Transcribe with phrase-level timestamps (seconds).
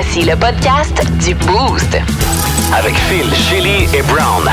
[0.00, 1.98] Voici le podcast du Boost.
[2.72, 4.48] Avec Phil, Chili et Brown.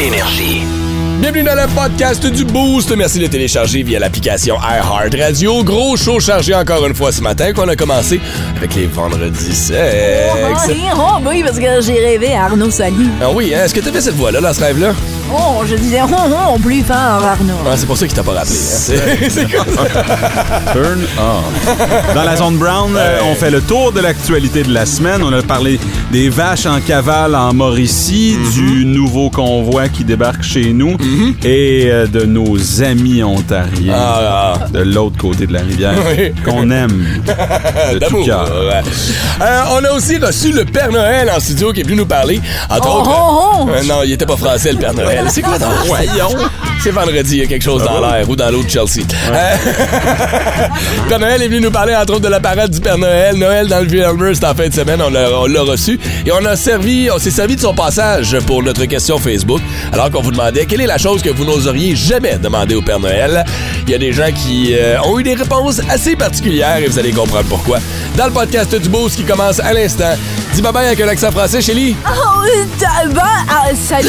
[0.00, 0.62] Énergie.
[1.20, 2.96] Bienvenue dans le podcast du Boost.
[2.96, 5.62] Merci de le télécharger via l'application iHeartRadio.
[5.64, 8.18] Gros show chargé encore une fois ce matin qu'on a commencé
[8.56, 10.70] avec les vendredis sexe.
[10.96, 13.10] Oh, oui, parce que j'ai rêvé à Arnaud Sali.
[13.20, 13.64] Ah oui, hein?
[13.66, 14.94] est-ce que t'as fait cette voix-là dans ce rêve-là?
[15.34, 16.08] Oh, je disais, oh,
[16.54, 17.54] oh, plus fort, Arnaud.
[17.66, 18.52] Ah, c'est pour ça qu'il t'a pas rappelé.
[18.54, 18.56] hein?
[18.56, 20.72] C'est c'est comme ça.
[20.72, 22.14] Turn on.
[22.14, 25.22] Dans la zone brown, euh, on fait le tour de l'actualité de la semaine.
[25.22, 25.78] On a parlé
[26.10, 28.52] des vaches en cavale en Mauricie, Mm-hmm.
[28.54, 30.96] du nouveau convoi qui débarque chez nous
[31.44, 36.32] et euh, de nos amis ontariens Ah, de l'autre côté de la rivière Oui.
[36.44, 38.44] qu'on aime de tout cœur.
[38.50, 38.82] Ouais.
[39.40, 42.40] Euh, on a aussi reçu le Père Noël en studio qui est venu nous parler.
[42.70, 43.10] Entre Oh, autres.
[43.12, 43.68] oh, oh.
[43.70, 45.21] Euh, non, il était pas français, le Père Noël.
[45.28, 46.36] C'est quoi ton voyons?
[46.82, 49.06] C'est vendredi, il y a quelque chose dans l'air ou dans l'eau de Chelsea.
[49.30, 49.56] Euh,
[51.08, 53.36] Père Noël est venu nous parler, entre autres, de la parade du Père Noël.
[53.36, 55.00] Noël dans le Vieux-Elmer, c'était en fin de semaine.
[55.00, 56.00] On l'a reçu.
[56.26, 59.60] Et on a servi, on s'est servi de son passage pour notre question Facebook.
[59.92, 62.98] Alors qu'on vous demandait quelle est la chose que vous n'oseriez jamais demander au Père
[62.98, 63.44] Noël.
[63.86, 66.98] Il y a des gens qui euh, ont eu des réponses assez particulières et vous
[66.98, 67.78] allez comprendre pourquoi.
[68.16, 70.14] Dans le podcast du Boost qui commence à l'instant.
[70.54, 71.94] Dis bye bye avec un accent français, Chélie.
[72.06, 72.42] Oh,
[73.14, 74.08] bah, ah, salut.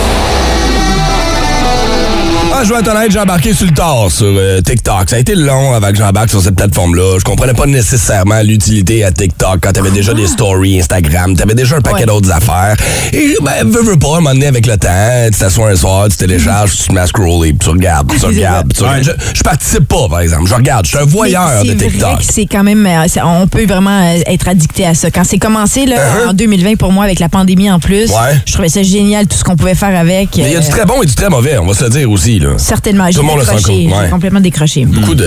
[2.61, 5.09] Ah, je vais être honnête, j'ai embarqué sur le tard sur euh, TikTok.
[5.09, 7.17] Ça a été long avant que j'embarque sur cette plateforme-là.
[7.17, 11.77] Je comprenais pas nécessairement l'utilité à TikTok quand t'avais déjà des stories Instagram, t'avais déjà
[11.77, 12.05] un paquet Ouais.
[12.05, 12.75] d'autres affaires.
[13.13, 15.75] Et ben, veux, veux pas, à un moment donné, avec le temps, tu t'assois un
[15.75, 18.77] soir, tu télécharges, tu te mets à scroller, puis tu regardes, puis tu regardes, puis
[18.77, 19.03] tu regardes.
[19.05, 20.45] Je, je participe pas, par exemple.
[20.47, 22.19] Je regarde, je suis un voyeur de TikTok.
[22.21, 22.85] c'est quand même.
[22.85, 25.09] euh, on peut vraiment euh, être addicté à ça.
[25.09, 25.97] Quand c'est commencé là,
[26.29, 28.13] en 2020 pour moi avec la pandémie en plus, Uh-huh.
[28.13, 28.39] Ouais.
[28.45, 30.29] je trouvais ça génial tout ce qu'on pouvait faire avec.
[30.37, 31.89] Mais il y a du très bon et du très mauvais, on va se le
[31.89, 32.39] dire aussi.
[32.39, 32.50] Là.
[32.57, 33.09] Certainement.
[33.09, 33.87] Tout le monde décroché.
[33.87, 34.09] ouais.
[34.09, 34.85] Complètement décroché.
[34.85, 35.25] Beaucoup de.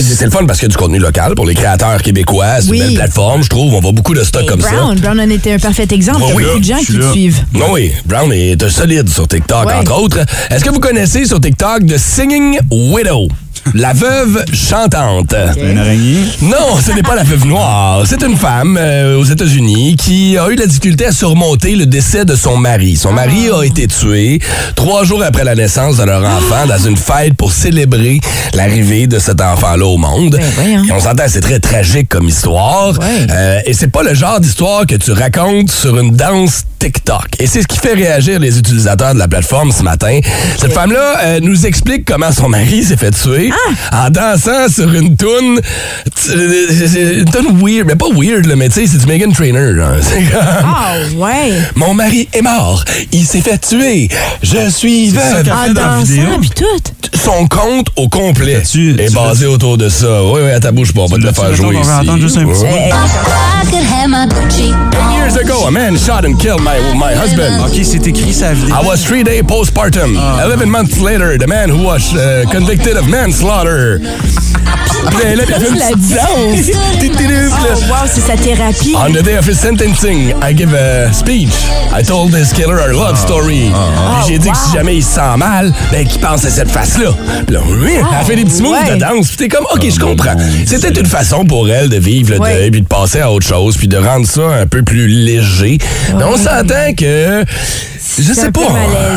[0.00, 2.60] C'est le fun parce qu'il y a du contenu local pour les créateurs québécois.
[2.60, 2.78] C'est Oui.
[2.78, 3.74] une belle plateforme, je trouve.
[3.74, 4.70] On voit beaucoup de stock Et comme ça.
[4.72, 6.20] Brown, Brown en était un parfait exemple.
[6.22, 7.12] Il y a beaucoup de gens qui là.
[7.12, 7.44] suivent.
[7.54, 9.74] Non, oui, Brown est un solide sur TikTok, Ouais.
[9.74, 10.18] entre autres.
[10.50, 13.28] Est-ce que vous connaissez sur TikTok The Singing Widow?
[13.74, 15.34] La veuve chantante.
[15.62, 16.24] Une araignée?
[16.42, 18.02] Non, ce n'est pas la veuve noire.
[18.06, 22.24] C'est une femme euh, aux États-Unis qui a eu la difficulté à surmonter le décès
[22.24, 22.96] de son mari.
[22.96, 23.58] Son mari Ah.
[23.60, 24.40] a été tué
[24.74, 28.20] trois jours après la naissance de leur enfant dans une fête pour célébrer
[28.54, 30.38] l'arrivée de cet enfant-là au monde.
[30.56, 30.84] Ben.
[30.88, 32.98] Et on s'entend, c'est très tragique comme histoire.
[32.98, 33.26] Ouais.
[33.30, 37.26] Euh, et c'est pas le genre d'histoire que tu racontes sur une danse TikTok.
[37.38, 40.18] Et c'est ce qui fait réagir les utilisateurs de la plateforme ce matin.
[40.58, 43.50] Cette femme-là euh, nous explique comment son mari s'est fait tuer
[43.92, 44.06] Ah!
[44.06, 45.60] en dansant sur une toune,
[46.34, 49.60] une toune weird, mais pas weird, là, mais tu sais, c'est du Megan Trainer.
[50.32, 51.52] Ah ouais.
[51.76, 54.08] Mon mari est mort, il s'est fait tuer,
[54.42, 55.44] je suis veuve.
[55.50, 56.64] En dansant puis tout.
[57.22, 60.24] Son compte au complet est tu basé autour de ça.
[60.24, 62.08] Oui, oui, à ta bouche, pas, on va te le faire jouer qu'on va ici.
[62.08, 62.90] entendre juste un petit- Ouais.
[65.16, 67.64] Years ago, a man shot and killed my, my husband.
[67.64, 68.74] Ok, c'est écrit vidéo.
[68.74, 70.16] I was three day postpartum.
[70.42, 74.00] Eleven months later, the man who was uh, convicted of manslaughter.
[75.08, 76.76] Puis là, elle a fait une La petite danse.
[77.62, 78.94] Oh, wow, c'est sa thérapie.
[78.96, 81.52] On the day of his sentencing, I give a speech.
[81.92, 83.70] I told this killer our love story.
[83.70, 86.70] Puis j'ai dit que si jamais il se sent mal, ben qu'il pense à cette
[86.70, 87.10] face-là.
[87.46, 89.28] Puis là, oui, elle a fait des petits moves de danse.
[89.28, 90.34] Puis t'es comme, OK, je comprends.
[90.66, 93.76] C'était une façon pour elle de vivre le deuil, puis de passer à autre chose,
[93.76, 95.78] puis de rendre ça un peu plus léger.
[96.16, 97.44] Mais on s'entend que...
[98.18, 98.60] Je sais pas.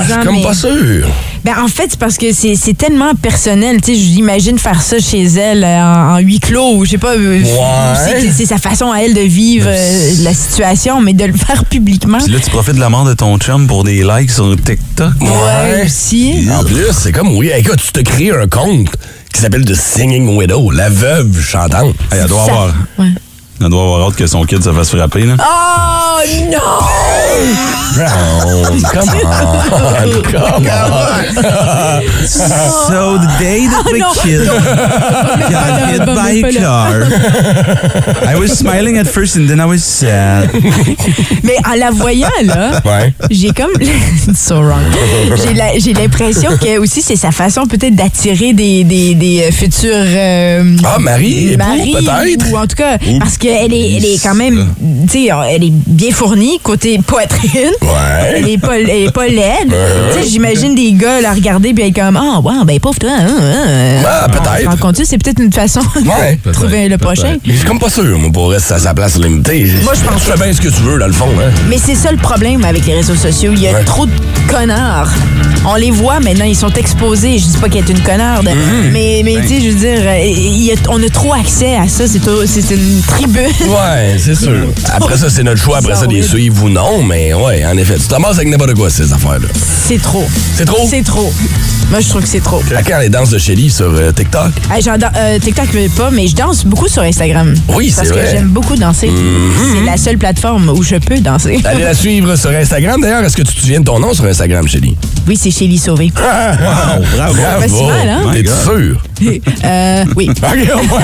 [0.08, 1.08] Je suis comme mais- pas sûr.
[1.44, 3.82] Ben, en fait, c'est parce que c'est tellement personnel.
[3.82, 6.98] Tu sais, j'imagine faire ça chez elle euh, en, en huis clos ou je sais
[6.98, 7.16] pas.
[7.16, 8.32] euh, Ouais.
[8.32, 12.20] c'est- sa façon à elle de vivre euh, la situation, mais de le faire publiquement.
[12.20, 15.14] Puis là, tu profites de la mort de ton chum pour des likes sur TikTok.
[15.20, 16.48] Ouais, aussi.
[16.58, 18.88] En plus, c'est comme, oui, écoute, tu te crées un compte
[19.34, 21.96] qui s'appelle The Singing Widow, la veuve chantante.
[22.12, 22.74] Elle doit avoir.
[23.00, 23.08] Ouais.
[23.62, 25.36] Elle doit avoir hâte que son kid se fasse frapper, là.
[25.40, 26.03] Oh
[26.50, 26.80] non!
[27.96, 31.24] Brown, come on, come on.
[32.28, 34.14] So the day that Oh, non.
[34.16, 34.48] kid
[35.52, 36.62] got hit by a là.
[36.62, 40.50] car, I was smiling at first and then I was sad.
[41.44, 43.14] Mais en la voyant, là, Ouais.
[43.30, 43.74] j'ai comme.
[44.36, 44.82] so wrong.
[45.78, 49.92] J'ai l'impression que aussi c'est sa façon peut-être d'attirer des, des, des euh, futurs.
[49.94, 52.52] euh, Ah, Marie, maris, peut-être?
[52.52, 54.74] Ou en tout cas, parce que qu'elle est, elle est quand même,
[55.12, 57.72] tu sais, elle est bien fournie côté poitrine.
[57.82, 58.34] Ouais.
[58.36, 59.74] Elle est pas, elle est pas laide.
[60.16, 63.10] Tu sais, j'imagine des gars la regarder puis être comme, ah, wow, ben pauvre toi.
[63.20, 64.04] hein, hein.
[64.06, 65.06] Ah, peut-être.
[65.06, 67.38] C'est peut-être une façon Ouais, de trouver le prochain.
[67.46, 69.68] Mais je suis comme pas sûr, moi, pour rester à sa place limitée.
[69.84, 71.52] Moi, je pense Tu fais bien ce que tu veux, dans le fond, hein.
[71.70, 73.52] Mais c'est ça le problème avec les réseaux sociaux.
[73.54, 73.84] Il y a Ouais.
[73.84, 74.12] trop de
[74.50, 75.10] connards.
[75.66, 77.38] On les voit maintenant, ils sont exposés.
[77.40, 78.92] Je dis pas qu'elle est une connarde, Mm-hmm.
[78.92, 81.76] mais, mais tu sais, je veux dire, euh, il y a- on a trop accès
[81.76, 82.04] à ça.
[82.08, 83.44] C'est une tribune.
[83.70, 84.68] Ouais, c'est sûr.
[84.94, 85.78] Après ça, c'est notre choix.
[85.78, 87.04] Après ça, des suivre ou non.
[87.04, 89.48] Mais ouais, en effet, tu t'amasses avec n'importe quoi, ces affaires-là.
[89.88, 90.26] C'est trop.
[90.56, 90.88] C'est trop?
[90.90, 91.34] C'est trop.
[91.90, 92.62] Moi, je trouve que c'est trop.
[92.76, 94.52] À quand les danses de Shelly sur euh, TikTok?
[94.74, 97.54] Hey, j'en dan- euh, TikTok, pas, mais je danse beaucoup sur Instagram.
[97.70, 98.22] Oui, c'est Parce vrai.
[98.22, 98.26] Mm-hmm.
[98.26, 99.12] que j'aime beaucoup danser.
[99.74, 101.60] C'est la seule plateforme où je peux danser.
[101.66, 103.02] Allez la suivre sur Instagram.
[103.02, 104.96] D'ailleurs, est-ce que tu te souviens de ton nom sur Instagram, Shelly?
[105.28, 106.12] Oui, c'est Chélie Sauvé.
[106.24, 107.68] Wow, bravo.
[107.78, 108.32] Si mal, hein?
[108.34, 109.04] T'es sûr?
[109.64, 110.30] Euh, oui.
[110.30, 111.02] OK, au moins.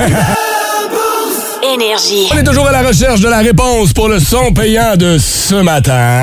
[1.74, 2.28] Énergie.
[2.34, 5.56] On est toujours à la recherche de la réponse pour le son payant de ce
[5.56, 6.22] matin.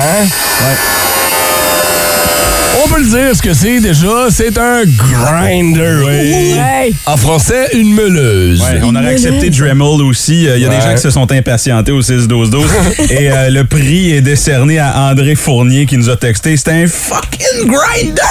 [2.83, 4.27] On peut le dire ce que c'est déjà.
[4.29, 6.03] C'est un grinder.
[6.05, 6.53] oui.
[6.53, 6.93] Ouais.
[7.05, 8.61] En français, une meuleuse.
[8.61, 10.43] Ouais, on aurait accepté Dremel aussi.
[10.43, 10.75] Il y a Ouais.
[10.75, 12.65] des gens qui se sont impatientés au 6-12-12.
[13.09, 16.55] Et euh, le prix est décerné à André Fournier qui nous a texté.
[16.57, 18.21] C'était un fucking grinder!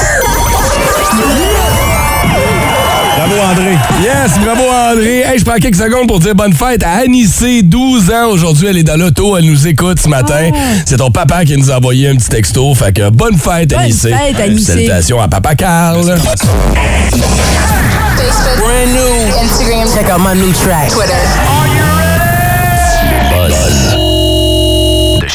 [3.36, 3.76] Bravo André.
[4.02, 5.20] Yes, bravo André.
[5.20, 8.28] Hey, je prends quelques secondes pour dire bonne fête à Anissé, 12 ans.
[8.30, 10.50] Aujourd'hui, elle est dans l'auto, elle nous écoute ce matin.
[10.86, 12.74] C'est ton papa qui nous a envoyé un petit texto.
[12.74, 14.10] Fait que bonne fête, Bonne Anissé.
[14.10, 14.64] fête, Anissé.
[14.72, 16.02] Salutations à papa Carl.
[16.02, 16.16] Brand
[18.88, 19.42] new.
[19.42, 19.88] Instagram.
[19.94, 20.88] Check out my new track.
[20.88, 21.65] Twitter.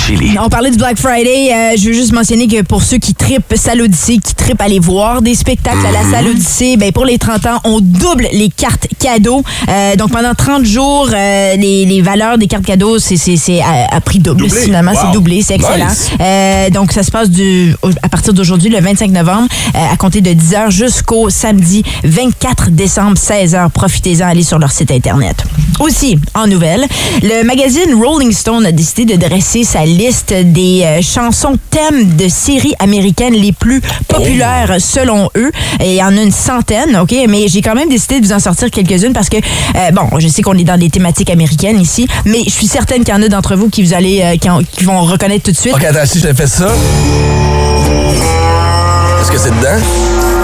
[0.06, 0.36] Chili.
[0.44, 1.52] On parlait du Black Friday.
[1.54, 4.80] euh, je veux juste mentionner que pour ceux qui tripent Salle Odyssée, qui tripent aller
[4.80, 8.50] voir des spectacles à la Salle Odyssée, ben pour les 30 ans, on double les
[8.50, 9.44] cartes cadeaux.
[9.70, 14.02] Euh, donc pendant 30 jours, euh, les, les valeurs des cartes cadeaux, c'est à, à
[14.02, 14.42] prix double.
[14.48, 14.62] Doublé.
[14.62, 14.98] Finalement, Wow.
[15.06, 15.42] c'est doublé.
[15.42, 15.88] C'est excellent.
[15.88, 16.72] Nice.
[16.74, 20.72] Donc ça se passe du, à partir d'aujourd'hui, le 25 novembre, à compter de 10h
[20.72, 23.70] jusqu'au samedi 24 décembre, 16h.
[23.70, 25.44] Profitez-en, allez sur leur site Internet.
[25.80, 26.86] Aussi, en nouvelles,
[27.24, 32.28] le magazine Rolling Stone a décidé de dresser sa liste des euh, chansons thèmes de
[32.28, 35.52] séries américaines les plus populaires selon eux.
[35.80, 37.14] Et il y en a une centaine, OK?
[37.30, 40.28] Mais j'ai quand même décidé de vous en sortir quelques-unes parce que, euh, bon, je
[40.28, 43.22] sais qu'on est dans des thématiques américaines ici, mais je suis certaine qu'il y en
[43.24, 45.74] a d'entre vous qui vous allez, euh, qui, en- qui vont reconnaître tout de suite.
[45.76, 46.68] OK, attends, si je te fais ça.
[49.22, 50.41] Est-ce que c'est dedans?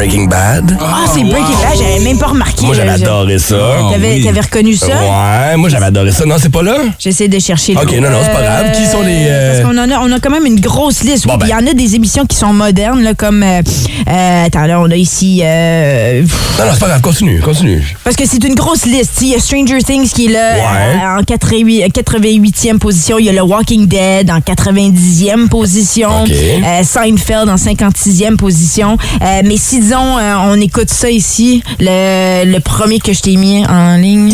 [0.00, 0.78] Breaking Bad.
[0.80, 2.64] Ah, c'est Breaking Bad, j'avais même pas remarqué.
[2.64, 3.56] Moi, j'avais adoré ça.
[3.92, 4.24] T'avais oui.
[4.24, 4.86] t'avais reconnu ça?
[4.86, 6.24] Ouais, moi, j'avais adoré ça.
[6.24, 6.78] Non, c'est pas là?
[6.98, 7.74] J'essaie de chercher.
[7.76, 8.72] OK, non, non, c'est pas grave.
[8.72, 11.26] Qui sont les, euh, Parce qu'on en a, on a quand même une grosse liste.
[11.26, 11.44] Bon, Oui, ben.
[11.44, 13.42] puis Il y en a des émissions qui sont modernes, là, comme.
[13.42, 13.60] euh,
[14.08, 15.42] euh, attends, là, on a ici.
[15.44, 16.22] euh,
[16.58, 17.02] Non, non, c'est pas grave.
[17.02, 17.82] Continue, continue.
[18.02, 19.18] parce que c'est une grosse liste.
[19.20, 21.20] Il y a Stranger Things qui est là Ouais.
[21.20, 23.18] en 88, 88e position.
[23.18, 26.22] Il y a le Walking Dead en 90e position.
[26.22, 26.30] OK.
[26.30, 28.96] Euh, Seinfeld en 56e position.
[29.20, 33.34] Euh, mais si, disons, euh, on écoute ça ici, le, le premier que je t'ai
[33.34, 34.32] mis en ligne.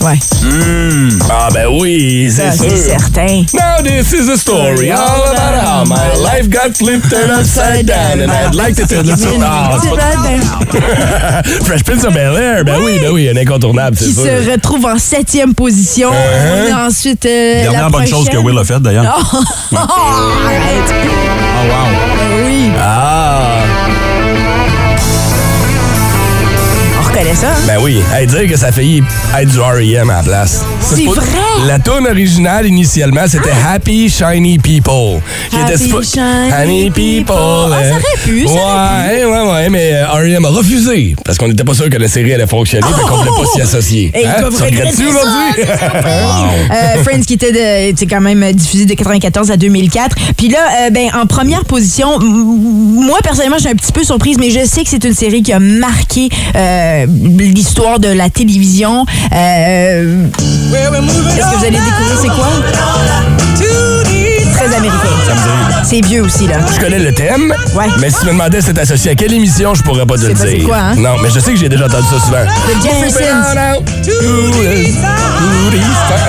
[0.00, 0.18] Ouais,
[1.30, 2.98] Ah, ben oui, c'est c'est sûr.
[2.98, 3.44] certain.
[3.52, 4.98] Now this is a story all
[5.30, 9.14] about how my life got flipped turned upside down and I'd like to tell the
[9.16, 9.38] story.
[9.44, 14.14] Ah, c'est pas- Fresh Prince of Bel-Air, ben oui, ben oui, un incontournable, c'est qui
[14.14, 14.24] sûr.
[14.24, 16.08] se retrouve en septième position.
[16.10, 18.46] On a ensuite euh, Dernière la bonne chose que prochaine.
[18.46, 19.04] Will a faite d'ailleurs.
[19.72, 20.94] Oh, arrête.
[20.94, 22.11] Oh wow.
[27.66, 28.00] Ben oui.
[28.12, 29.02] Hey, dire que ça a failli
[29.38, 30.10] être du R.E.M.
[30.10, 30.64] à la place.
[30.80, 31.24] C'est vrai?
[31.66, 35.20] La tune originale, initialement, c'était Happy Shiny People.
[35.52, 37.36] Happy Shiny People.
[37.72, 40.44] Ah, ça aurait pu, ça ouais, ouais, ouais, mais euh, R.E.M.
[40.44, 43.30] a refusé parce qu'on n'était pas sûr que la série allait fonctionner, fait qu'on voulait
[43.30, 44.10] pas s'y associer.
[44.14, 44.34] Et Hein?
[44.56, 45.62] Tu regrettes-tu aujourd'hui?
[46.72, 47.52] Euh, Friends qui était
[47.92, 50.16] de- quand même diffusé de 94 à 2004.
[50.36, 54.36] Puis là, euh, ben en première position, moi personnellement, je suis un petit peu surprise,
[54.38, 59.04] mais je sais que c'est une série qui a marqué euh, l'histoire de la télévision.
[59.34, 62.48] Euh, Est-ce que vous allez découvrir c'est quoi?
[65.84, 66.56] C'est vieux aussi là.
[66.74, 67.86] Je connais le thème, Ouais.
[68.00, 70.34] mais si tu me demandais c'est associé à quelle émission, je pourrais pas te le
[70.34, 70.46] dire.
[70.50, 70.94] c'est quoi, hein?
[70.96, 72.44] Non, mais je sais que j'ai déjà entendu ça souvent.
[72.68, 73.72] The Jeffersons.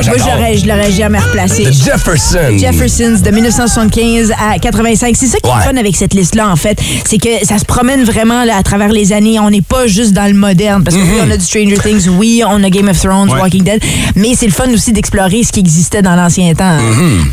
[0.05, 1.63] Moi, j'aurais, je l'aurais jamais replacé.
[1.63, 2.57] The Jefferson.
[2.57, 5.15] Jeffersons de 1975 à 85.
[5.17, 5.55] C'est ça qui Ouais.
[5.61, 6.79] est fun avec cette liste-là, en fait.
[7.05, 9.39] C'est que ça se promène vraiment là, à travers les années.
[9.39, 10.83] On n'est pas juste dans le moderne.
[10.83, 13.39] Parce que oui, on a du Stranger Things, oui, on a Game of Thrones, Ouais.
[13.39, 13.81] Walking Dead.
[14.15, 16.77] Mais c'est le fun aussi d'explorer ce qui existait dans l'ancien temps.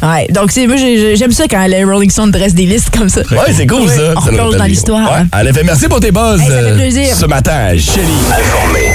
[0.03, 0.27] Ouais.
[0.31, 3.21] Donc, c'est, moi, j'ai- j'aime ça quand les Rolling Stones dressent des listes comme ça.
[3.31, 4.15] Ouais, c'est cool ça.
[4.17, 5.11] On rappelle dans l'histoire.
[5.13, 5.19] Ouais.
[5.33, 5.43] hein.
[5.43, 7.17] En effet, merci pour tes buzz Hey, ça fait euh, plaisir.
[7.17, 8.13] ce matin, Shelly.
[8.31, 8.93] Informé.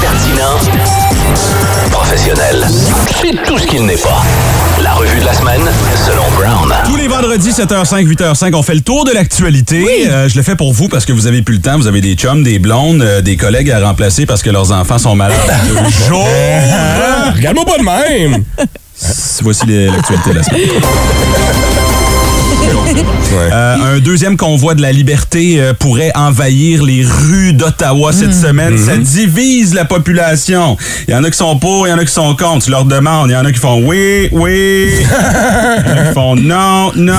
[0.00, 0.58] Pertinent.
[1.90, 2.66] Professionnel.
[3.20, 4.22] C'est tout ce qu'il n'est pas.
[4.82, 5.60] La revue de la semaine,
[6.06, 6.72] selon Brown.
[6.86, 10.08] Tous les vendredis, 7h05, 8h05, on fait le tour de l'actualité.
[10.10, 11.76] Euh, je le fais pour vous parce que vous avez plus le temps.
[11.76, 14.98] Vous avez des chums, des blondes, euh, des collègues à remplacer parce que leurs enfants
[14.98, 15.38] sont malades.
[15.68, 16.26] deux jours.
[17.36, 18.44] Regarde-moi pas de même!
[19.42, 20.60] Voici les- l'actualité de la semaine.
[23.34, 28.78] Euh, un deuxième convoi de la liberté euh, pourrait envahir les rues d'Ottawa cette semaine.
[28.78, 30.76] Ça divise la population.
[31.08, 32.64] Il y en a qui sont pour, il y en a qui sont contre.
[32.66, 33.30] Tu leur demandes.
[33.30, 34.90] Il y en a qui font oui, oui.
[34.92, 37.14] Il y en a qui font non, non.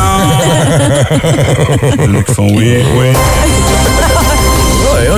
[1.98, 3.08] Il y en a qui font oui, oui.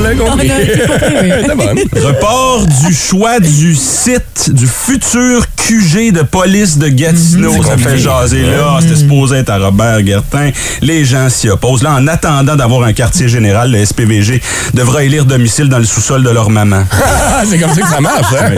[0.06, 0.52] Ouais, on l'a compris.
[0.52, 1.32] On a tout compris, oui.
[1.48, 2.08] C'est bon.
[2.08, 7.64] Report du choix du site du futur QG de police de Gatineau.
[7.64, 8.78] Ça fait jaser là.
[8.82, 10.52] C'était supposé être à Robert Guertin.
[10.82, 11.84] Les gens s'y opposent.
[11.84, 14.42] Là, en attendant d'avoir un quartier général, le SPVG
[14.74, 16.84] devra élire domicile dans le sous-sol de leur maman.
[16.92, 18.52] Ah, c'est comme ça que ça marche, hein?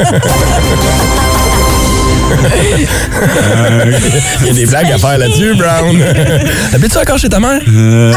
[4.42, 5.98] Il y a des blagues à faire là-dessus, Brown.
[6.74, 7.62] Habites-tu encore chez ta mère?
[7.68, 8.14] Euh,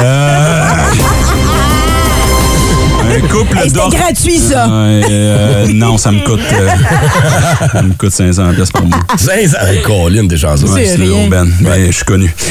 [3.17, 4.67] un couple Hey, C'était d'or- gratuit, ça.
[4.71, 6.69] Euh, non, ça me coûte, euh,
[7.73, 8.99] ça me coûte 500 pièces par mois.
[9.17, 9.57] 500.
[9.67, 10.67] Hey, Colin, t'es chanceux.
[10.67, 11.49] Ouais, C'est c'est le Ben.
[11.87, 12.33] Je suis connu.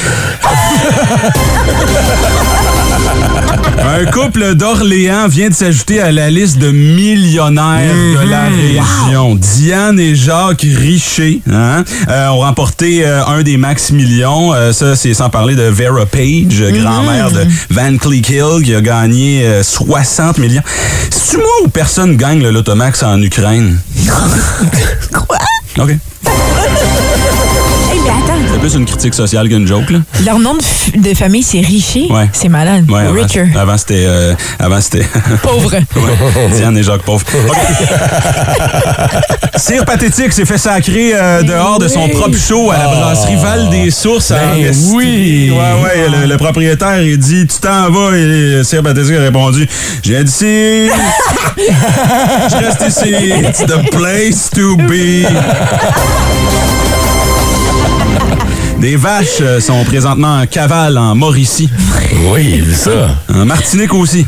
[3.82, 9.36] Un couple d'Orléans vient de s'ajouter à la liste de millionnaires de la région.
[9.36, 14.54] Diane et Jacques Richer hein, euh, ont remporté euh, un des max millions.
[14.54, 18.82] Euh, ça, c'est sans parler de Vera Page, grand-mère de Van Cleek Hill, qui a
[18.82, 20.49] gagné euh, 60 millions.
[21.10, 23.80] C'est-tu moi ou personne gagne le Lotomax en Ukraine?
[25.14, 25.38] Quoi?
[25.78, 25.92] OK.
[28.62, 30.00] C'est plus une critique sociale qu'une joke, là.
[30.26, 32.08] Leur nom de, famille, c'est Richer.
[32.10, 32.30] Ouais.
[32.34, 32.92] C'est malade.
[32.92, 33.46] Ouais, avant, Richer.
[33.58, 34.04] avant c'était.
[34.06, 35.06] euh, avant c'était.
[35.42, 35.76] Pauvre.
[35.76, 37.24] Ouais, Diane et Jacques Pauvre.
[37.48, 37.56] OK.
[39.56, 43.70] Cire pathétique s'est fait sacrer euh, dehors de son propre show à la brasserie Val
[43.70, 45.54] des Sources à Ben oui.
[45.54, 46.10] Ouais, ouais.
[46.10, 48.18] Le, le propriétaire, il dit Tu t'en vas.
[48.18, 49.70] Et Cire pathétique a répondu
[50.04, 50.90] Je viens d'ici.
[51.58, 53.16] Je reste ici.
[53.42, 55.26] It's the place to be.
[58.80, 61.70] Des vaches euh, sont présentement en cavale en Mauricie.
[62.32, 63.10] Oui, c'est ça.
[63.34, 64.26] En Martinique aussi.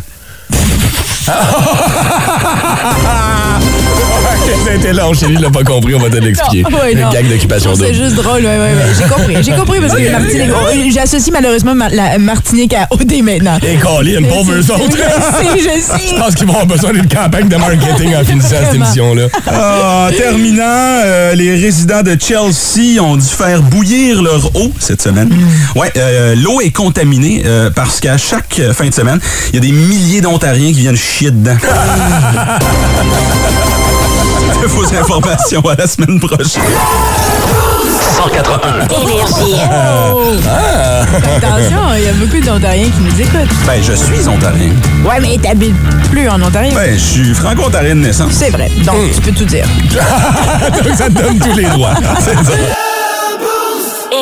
[4.63, 6.63] C'était long, lui, il l'a pas compris, on va te l'expliquer.
[6.69, 7.09] Non, ouais, Une non.
[7.09, 8.93] gag d'occupation C'est juste drôle, ouais, ouais, ouais.
[8.97, 9.35] J'ai compris.
[9.43, 10.49] J'ai compris parce que Martinique.
[10.53, 13.57] oh, J'associe malheureusement ma- la Martinique à OD maintenant.
[13.67, 14.97] Et Colin, pauvres eux Je autres.
[14.97, 16.07] sais, je sais.
[16.09, 18.85] Je pense qu'ils vont avoir besoin d'une campagne de marketing en finissant cette Vraiment.
[18.85, 19.23] émission-là.
[19.47, 25.01] Ah, En terminant, euh, les résidents de Chelsea ont dû faire bouillir leur eau cette
[25.01, 25.29] semaine.
[25.75, 29.57] Ouais, euh, l'eau est contaminée euh, parce qu'à chaque euh, fin de semaine, il y
[29.57, 31.57] a des milliers d'Ontariens qui viennent chier dedans.
[34.67, 36.61] Vos informations à la semaine prochaine.
[38.15, 38.85] 181.
[41.37, 43.49] Attention, il y a beaucoup d'Ontariens qui nous écoutent.
[43.65, 44.69] Ben, je suis Ontarien.
[45.03, 45.75] Ouais, mais t'habites
[46.11, 46.73] plus en Ontario.
[46.75, 48.33] Ben, je suis franco-ontarien de naissance.
[48.33, 48.69] C'est vrai.
[48.85, 49.65] Donc, tu peux tout dire.
[50.83, 51.95] Donc, ça te donne tous les droits.
[52.19, 52.53] C'est ça.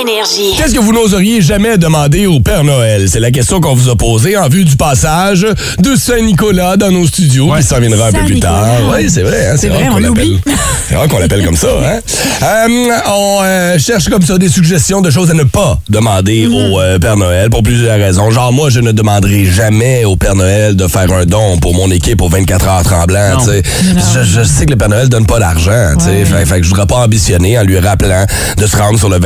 [0.01, 0.55] Énergie.
[0.57, 3.09] Qu'est-ce que vous n'oseriez jamais demander au Père Noël?
[3.09, 5.45] C'est la question qu'on vous a posée en vue du passage
[5.79, 8.65] de Saint-Nicolas dans nos studios, qui s'en viendra un peu plus tard.
[8.93, 9.47] Oui, c'est vrai.
[9.47, 9.55] Hein?
[9.57, 10.39] C'est rare vrai, qu'on on l'appelle-.
[10.87, 11.67] C'est rare qu'on l'appelle comme ça.
[11.67, 11.99] Hein?
[12.43, 16.71] Euh, on euh, cherche comme ça des suggestions de choses à ne pas demander Mm-hmm.
[16.71, 18.29] au euh, Père Noël pour plusieurs raisons.
[18.31, 21.89] Genre, moi, je ne demanderai jamais au Père Noël de faire un don pour mon
[21.91, 23.37] équipe pour 24 heures tremblant.
[23.45, 25.71] Je, je sais que le Père Noël donne pas d'argent.
[25.71, 26.25] Ouais.
[26.25, 28.25] Fait, fait que je voudrais pas ambitionner en lui rappelant
[28.57, 29.19] de se rendre sur le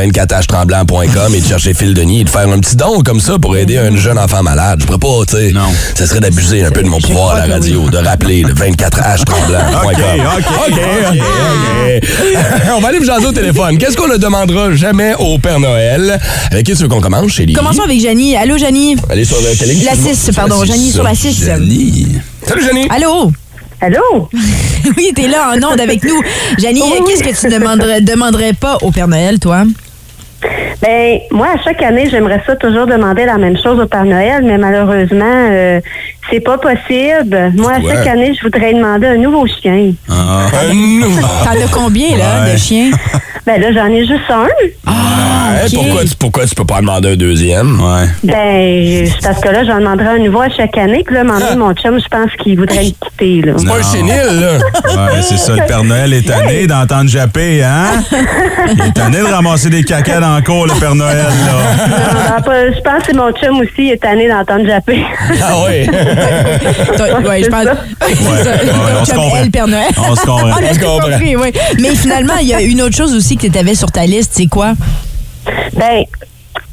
[0.65, 3.55] 24htremblant.com et de chercher Phil Denis et de faire un petit don comme ça pour
[3.58, 4.79] aider un jeune enfant malade.
[4.82, 5.51] Je pourrais pas, tu sais.
[5.51, 5.67] Non.
[5.96, 9.84] Ça serait d'abuser un peu de mon pouvoir à la radio, de rappeler le 24htremblant.com.
[9.84, 9.98] OK,
[10.38, 10.79] OK, OK,
[11.12, 12.10] OK.
[12.75, 13.77] On va aller me jaser au téléphone.
[13.77, 16.20] Qu'est-ce qu'on ne demandera jamais au Père Noël?
[16.51, 17.53] Avec qui tu veux qu'on commence, Chélie?
[17.53, 18.36] Commençons avec Janie.
[18.36, 18.96] Allô, Janie?
[19.10, 19.75] Allez sur le télé.
[19.84, 20.63] La 6, pardon.
[20.63, 21.46] Janie sur la 6.
[21.46, 22.08] Janie.
[22.48, 22.88] Salut, Jenny.
[22.89, 23.32] Allô?
[23.82, 24.29] Allô?
[24.98, 26.22] Oui, t'es là en onde avec nous.
[26.58, 29.63] Janie, qu'est-ce que tu demanderais, demanderais pas au Père Noël, toi?
[30.82, 34.42] Ben, moi, à chaque année, j'aimerais ça toujours demander la même chose au Père Noël,
[34.44, 35.80] mais malheureusement, euh,
[36.30, 37.52] c'est pas possible.
[37.56, 37.94] Moi, à Ouais.
[37.96, 39.92] chaque année, je voudrais demander un nouveau chien.
[40.10, 40.48] Ah.
[40.70, 41.22] Un nouveau.
[41.44, 42.54] T'en as combien, là, Ouais.
[42.54, 42.92] de chiens?
[43.46, 44.48] Ben là, j'en ai juste un.
[44.88, 45.74] Hein, ok.
[45.76, 47.80] pourquoi, tu, pourquoi tu peux pas en demander un deuxième?
[47.82, 48.08] Ouais.
[48.24, 51.04] Ben, c'est parce que là, j'en demanderai un nouveau à chaque année.
[51.06, 53.54] Puis là, demander mon chum, je pense qu'il voudrait me quitter, là.
[53.58, 53.92] C'est pas un Non.
[53.92, 54.58] chénil, là.
[55.14, 58.02] Ouais, c'est ça, le Père Noël est tanné d'entendre japper, hein?
[58.74, 61.88] Il est tanné de ramasser des caca dans le cours, le Père Noël, là.
[62.14, 65.04] Non, non, pas- je pense que mon chum aussi il est tanné d'entendre japper.
[65.42, 65.86] Ah oui.
[67.28, 67.66] Ouais, je pense.
[68.02, 68.52] C'est C'est ça.
[68.52, 68.70] ouais,
[69.02, 69.38] on se comprend.
[69.42, 69.88] elle, Père Noël.
[69.98, 70.50] On se comprend.
[70.62, 71.10] On se comprend.
[71.10, 71.52] compris, oui.
[71.80, 74.32] Mais finalement, il y a une autre chose aussi que tu avais sur ta liste,
[74.34, 74.74] c'est quoi?
[75.74, 76.04] Ben,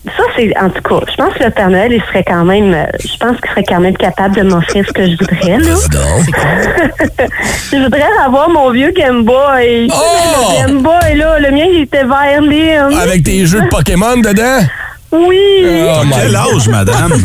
[0.05, 2.73] ça, c'est, en tout cas, je pense que le Père Noël, il serait quand même,
[2.73, 5.75] euh, je pense qu'il serait quand même capable de m'offrir ce que je voudrais, là.
[7.71, 9.88] Je voudrais avoir mon vieux Game Boy.
[9.93, 10.57] Oh!
[10.57, 12.99] Le Game Boy, là, le mien, il était vert lime.
[12.99, 14.67] Avec tes jeux de Pokémon dedans?
[15.12, 15.38] Oui.
[15.88, 17.12] Oh my Quel âge, madame?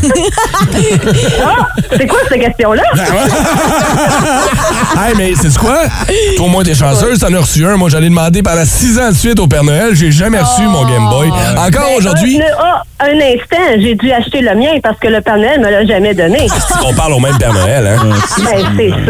[1.45, 2.83] Ah, c'est quoi cette question-là?
[4.97, 5.77] Hey, mais c'est quoi?
[6.35, 7.75] Toi, au moins, t'es chanceuse, t'en as reçu un.
[7.77, 9.93] Moi, j'allais demander pendant six ans de suite au Père Noël.
[9.93, 11.29] J'ai jamais reçu mon Game Boy.
[11.29, 15.21] Encore Ben, aujourd'hui, un, ah, un instant, j'ai dû acheter le mien parce que le
[15.21, 16.47] Père Noël me l'a jamais donné.
[16.83, 17.99] on parle au même Père Noël, hein?
[18.03, 18.57] Ben, c'est ça.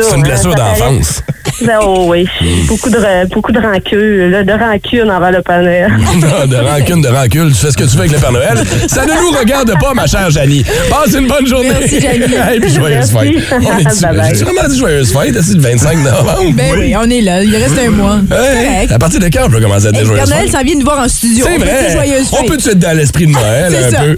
[0.01, 1.21] C'est une hein, blessure d'enfance.
[1.61, 2.27] Ben, oh oui,
[2.67, 5.89] beaucoup de, beaucoup de rancune, là, de rancune envers le Père Noël.
[6.15, 7.49] Non, de rancune, de rancune.
[7.49, 8.57] Tu fais ce que tu veux avec le Père Noël.
[8.87, 10.63] Ça ne nous regarde pas, ma chère Janie.
[10.89, 11.69] Passe une bonne journée.
[11.79, 12.23] Merci, Janie.
[12.55, 13.39] Et puis, joyeuse Merci.
[13.39, 13.59] fête.
[13.61, 14.01] On est.
[14.01, 14.35] Bye bye.
[14.35, 16.51] J'ai vraiment dit joyeuse fête, c'est le 25 novembre.
[16.53, 17.41] Ben oui, on est là.
[17.43, 18.17] Il reste un mois.
[18.29, 20.49] C'est Hey, à partir de quand on peut commencer à dire Hey, joyeuse Père Noël
[20.49, 20.59] fête?
[20.59, 21.45] s'en vient nous voir en studio.
[21.47, 21.91] C'est On peut dire vrai.
[21.93, 22.47] joyeuse On fête.
[22.47, 23.97] peut être dans l'esprit de Noël un ça.
[23.99, 24.15] peu?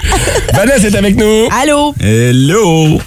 [0.53, 1.47] Vanessa est avec nous.
[1.61, 1.93] Allô?
[2.01, 2.99] Hello!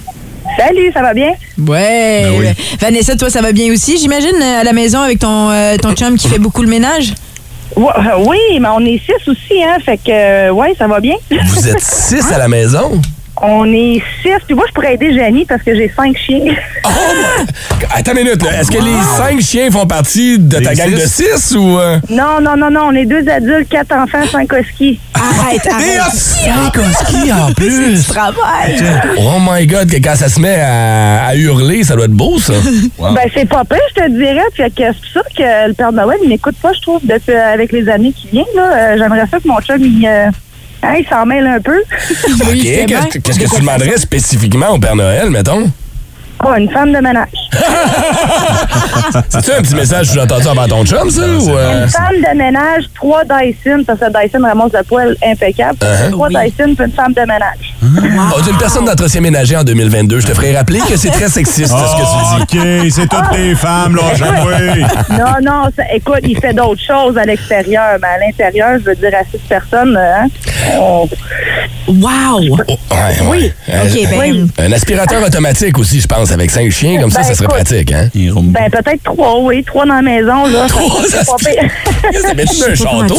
[0.57, 1.33] Salut, ça va bien?
[1.59, 2.23] Ouais.
[2.25, 2.47] Ben oui.
[2.81, 6.17] Vanessa, toi, ça va bien aussi, j'imagine, à la maison avec ton, euh, ton chum
[6.17, 7.15] qui fait beaucoup le ménage?
[7.77, 7.83] Euh,
[8.27, 11.15] oui, mais on est six aussi, hein, fait que, euh, ouais, ça va bien.
[11.31, 13.01] Vous êtes six à la maison?
[13.43, 16.55] On est six, puis moi, je pourrais aider Janie parce que j'ai cinq chiens.
[16.83, 17.45] Oh!
[17.95, 18.61] Attends une minute, là.
[18.61, 21.55] Est-ce que les cinq chiens font partie de ta gang de six?
[21.55, 21.79] ou.
[21.79, 21.99] euh?
[22.09, 24.99] Non, non, non, non, on est deux adultes, quatre enfants, cinq huskies.
[25.15, 26.13] Arrête, arrête.
[26.13, 28.07] Cinq huskies en plus!
[28.09, 28.83] Travail.
[29.19, 32.39] Oh my god, que quand ça se met à, à hurler, ça doit être beau,
[32.39, 32.55] ça.
[32.99, 34.41] Ben, c'est pas pire, je te dirais.
[34.57, 37.73] Fait que c'est sûr que le Père Noël, il m'écoute pas, je trouve, depuis, avec
[37.73, 38.45] les années qui viennent.
[38.57, 38.73] Là.
[38.73, 40.27] Euh, J'aimerais ça que mon chum, il, euh,
[40.83, 41.79] hein, il s'en mêle un peu.
[41.81, 45.71] OK, qu'est-ce que tu demanderais spécifiquement au Père Noël, mettons?
[46.43, 47.29] Oh, une femme de ménage.
[49.29, 51.23] C'est-tu un petit message que as entendu avant ton chum, ça?
[51.27, 51.83] Ou, euh?
[51.85, 55.77] Une femme de ménage, trois Dyson, parce que Dyson ramasse le poil impeccable.
[55.83, 56.11] Uh-huh.
[56.13, 56.35] Trois Oui.
[56.45, 57.75] Dyson, puis une femme de ménage.
[58.37, 60.21] Oh, d'une personne d'entretien ménager en 2022.
[60.21, 62.87] Je te ferai rappeler que c'est très sexiste, ce que tu dis.
[62.87, 64.51] OK, c'est toutes tes femmes, là, j'avoue.
[65.11, 68.97] non, non, ça- écoute, il fait d'autres choses à l'extérieur, mais à l'intérieur, je veux
[68.97, 70.27] dire, à six personnes, hein,
[70.79, 71.09] on-
[71.89, 72.57] Wow.
[72.69, 73.53] Oh, ouais, Oui.
[73.69, 73.75] ouais.
[73.85, 74.51] OK, ben, Oui.
[74.59, 77.57] Un aspirateur automatique aussi, je pense, avec cinq chiens, comme ça, Ben, ça serait écoute.
[77.57, 78.09] pratique, hein?
[78.15, 80.67] Ben peut-être trois, oui, trois dans la maison, là.
[80.69, 81.71] Trois c'est pas pire.
[82.23, 83.17] Ça met tout un château.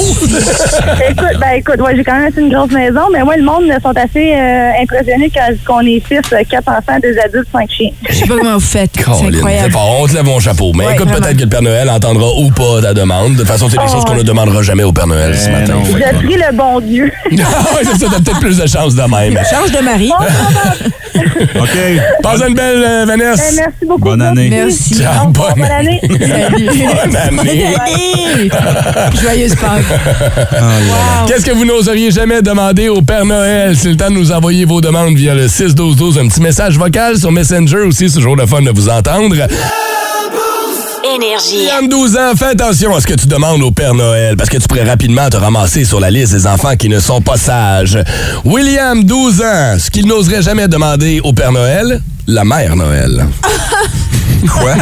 [1.09, 3.63] écoute, ben écoute, ouais, j'ai quand même assez une grosse maison, mais moi, le monde
[3.81, 7.89] sont assez euh, impressionnés quand qu'on est six, euh, quatre enfants, deux adultes, cinq chiens.
[8.09, 8.91] Je sais pas comment vous faites.
[8.95, 9.73] C'est Colin, incroyable.
[9.73, 10.71] pas honte, lève mon chapeau.
[10.73, 13.33] Mais Ouais, écoute, peut-être que le Père Noël entendra ou pas ta demande.
[13.33, 13.91] De toute façon, c'est des Oh.
[13.91, 15.73] choses qu'on ne demandera jamais au Père Noël ce Eh matin.
[15.73, 15.83] non.
[15.85, 17.11] Je prie le bon Dieu.
[17.25, 17.27] Ah
[17.75, 19.37] ouais, c'est ça, t'as peut-être plus de chance de même.
[19.49, 20.11] Change de mari.
[21.55, 21.77] OK.
[22.23, 24.01] Passe une belle, euh, Ben, merci beaucoup.
[24.01, 24.49] Bonne année.
[24.49, 24.95] Merci.
[24.95, 25.99] Ciao, bonne, Bonne année.
[26.01, 26.69] Salut.
[27.03, 27.75] bonne année.
[29.21, 29.83] Joyeuse Pâques.
[30.51, 31.27] Wow.
[31.27, 33.75] Qu'est-ce que vous n'oseriez jamais demander au Père Noël?
[33.77, 36.19] C'est le temps de nous envoyer vos demandes via le 6-12-12.
[36.19, 38.09] Un petit message vocal sur Messenger aussi.
[38.09, 39.35] C'est toujours le fun de vous entendre.
[41.15, 41.57] Énergie.
[41.57, 44.57] William, 12 ans, fais attention à ce que tu demandes au Père Noël parce que
[44.57, 47.97] tu pourrais rapidement te ramasser sur la liste des enfants qui ne sont pas sages.
[48.45, 53.27] William, 12 ans, ce qu'il n'oserait jamais demander au Père Noël, la mère Noël.
[54.47, 54.73] Quoi?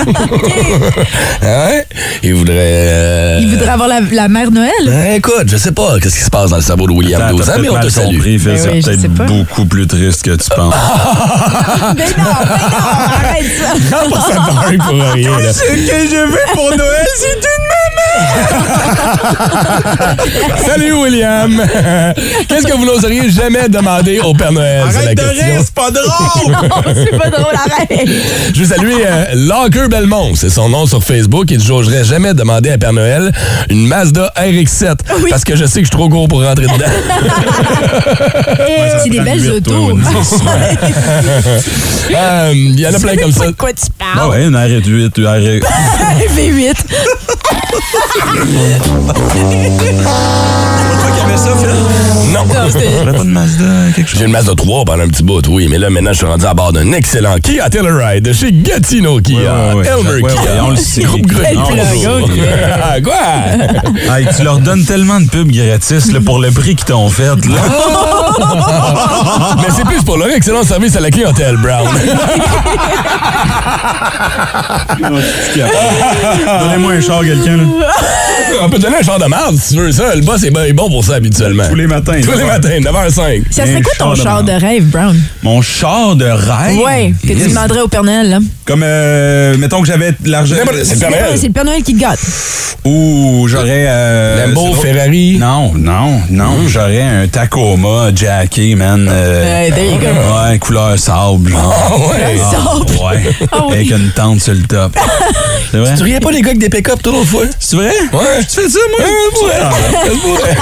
[1.44, 1.82] hein?
[2.24, 2.56] Il voudrait...
[2.58, 4.72] euh, Il voudrait avoir la, la mère Noël?
[4.88, 7.38] hein, écoute, je sais pas qu'est-ce qui se passe dans le cerveau de William, Attends,
[7.38, 8.38] 12 t'as ans, mais on te salue.
[8.44, 9.24] Ben c'est oui, je sais peut-être pas.
[9.26, 10.74] beaucoup plus triste que tu penses.
[11.98, 13.74] Mais non, mais non, arrête ça.
[13.92, 14.60] Non, ça pour
[15.14, 15.54] rien, là.
[15.54, 17.68] Ce que je veux pour Noël, c'est une
[20.66, 21.62] Salut, William!
[22.48, 24.82] Qu'est-ce que vous n'oseriez jamais demander au Père Noël?
[24.84, 25.46] Arrête de question.
[25.46, 26.10] rire, c'est pas drôle!
[26.50, 26.54] Non,
[26.94, 28.10] c'est pas drôle, arrête.
[28.54, 31.46] Je veux saluer euh, Locker Belmont, c'est son nom sur Facebook.
[31.52, 33.32] Il dit J'oserais jamais demander à Père Noël
[33.70, 34.96] une Mazda RX-7
[35.30, 36.86] parce que je sais que je suis trop gros pour rentrer dedans.
[39.04, 39.98] c'est des belles autos.
[42.12, 43.48] Euh, Il y en a plein comme ça.
[43.48, 44.30] De quoi tu Ah parles?
[44.32, 45.62] ouais, une R8, une R...
[46.36, 46.76] V8.
[51.00, 51.70] Toi qui avais ça, Phil?
[52.34, 52.42] Non.
[52.48, 53.64] T'aurais pas de Mazda,
[53.96, 54.20] quelque chose?
[54.20, 56.46] J'ai une Mazda 3 pendant un petit bout, oui, mais là, maintenant, je suis rendu
[56.46, 59.38] à bord d'un excellent Kia Telluride de chez Gatineau Kia.
[59.40, 60.64] Ouais, ouais, Elmer ouais, Kia.
[60.66, 61.02] on le sait.
[61.04, 61.82] Groupe Grenier.
[61.92, 63.02] Sait.
[63.02, 63.16] Quoi?
[64.38, 67.24] Tu leur donnes tellement de pubs gratis là, pour le prix qu'ils t'ont fait.
[67.28, 67.62] Là.
[69.58, 71.88] Mais c'est plus pour leur excellent service à la clientèle, Brown.
[76.60, 77.58] Donnez-moi un char, quelqu'un.
[77.58, 77.64] là.
[78.62, 80.16] On peut donner un char de marde si tu veux ça.
[80.16, 81.64] Le boss est bon- pour ça habituellement.
[81.70, 82.20] Tous les matins.
[82.22, 83.44] Tous les matins, 9h05.
[83.52, 85.20] Ça serait quoi ton char de rêve, Brown?
[85.44, 86.78] Mon char de rêve?
[86.84, 88.40] Ouais, que tu demanderais au Père Noël, là.
[88.66, 90.56] Comme, euh, mettons que j'avais l'argent.
[90.84, 91.32] C'est le Père Noël.
[91.38, 92.20] C'est le Père Noël qui te gâte.
[92.86, 93.86] Ou j'aurais.
[93.88, 95.38] Euh, Lambo, Ferrari.
[95.38, 96.68] Non, non, non.
[96.68, 99.08] J'aurais un Tacoma Jackie, man.
[99.12, 100.06] euh, Ouais, there you go.
[100.08, 101.76] Ouais, couleur sable, genre.
[101.76, 102.38] Ah ouais.
[102.38, 103.04] Sable.
[103.04, 103.32] Ouais.
[103.52, 103.74] Ah oui.
[103.76, 104.96] Avec une tente sur le top.
[105.72, 107.44] Tu riais pas les gars avec des pick-up toute l'autre fois?
[107.80, 107.94] Vrai?
[108.12, 108.44] Ouais.
[108.44, 109.00] Tu fais ça, moi?
[109.00, 110.56] Ouais, se pourrait.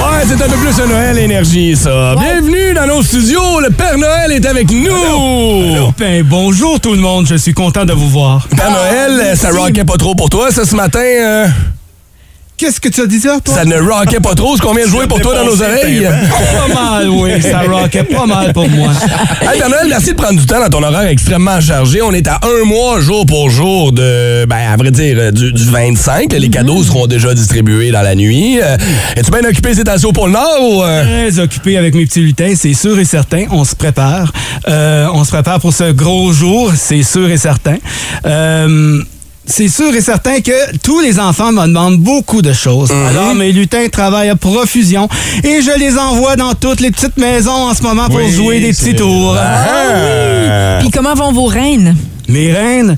[0.00, 2.14] Ouais, c'est un peu plus un Noël énergie, ça.
[2.18, 3.60] Bienvenue dans nos studios.
[3.60, 5.92] Le Père Noël est avec nous.
[5.98, 8.46] Ben, bonjour tout le monde, je suis content de vous voir.
[8.56, 11.00] Père Noël, ça rockait pas trop pour toi, ça, ce matin?
[11.00, 11.46] euh,
[12.64, 13.54] Qu'est-ce que tu as dit ça, toi?
[13.56, 16.08] ça ne rockait pas trop, ce qu'on vient de jouer pour toi dans nos oreilles?
[16.08, 18.88] Pas mal, oui, ça rockait pas mal pour moi.
[19.42, 22.00] Hey, Père Noël, merci de prendre du temps dans ton horaire extrêmement chargé.
[22.00, 25.52] On est à un mois, jour pour jour, de, ben, à vrai dire, euh, du,
[25.52, 26.32] du 25.
[26.32, 28.58] Les cadeaux seront déjà distribués dans la nuit.
[28.62, 28.78] Euh,
[29.14, 30.82] Es-tu bien occupé, c'est assez au pôle Nord ou...
[30.82, 31.02] euh?
[31.04, 33.44] Très occupé avec mes petits lutins, c'est sûr et certain.
[33.50, 34.32] On se prépare.
[34.68, 37.76] Euh, on se prépare pour ce gros jour, c'est sûr et certain.
[38.24, 39.02] Euh,
[39.46, 42.90] c'est sûr et certain que tous les enfants me demandent beaucoup de choses.
[42.90, 45.08] Alors, mes lutins travaillent à profusion
[45.42, 48.60] et je les envoie dans toutes les petites maisons en ce moment pour Oui, jouer
[48.60, 49.36] des petits tours.
[49.38, 50.78] Ah!
[50.80, 51.94] Puis comment vont vos reines?
[52.28, 52.96] Mes reines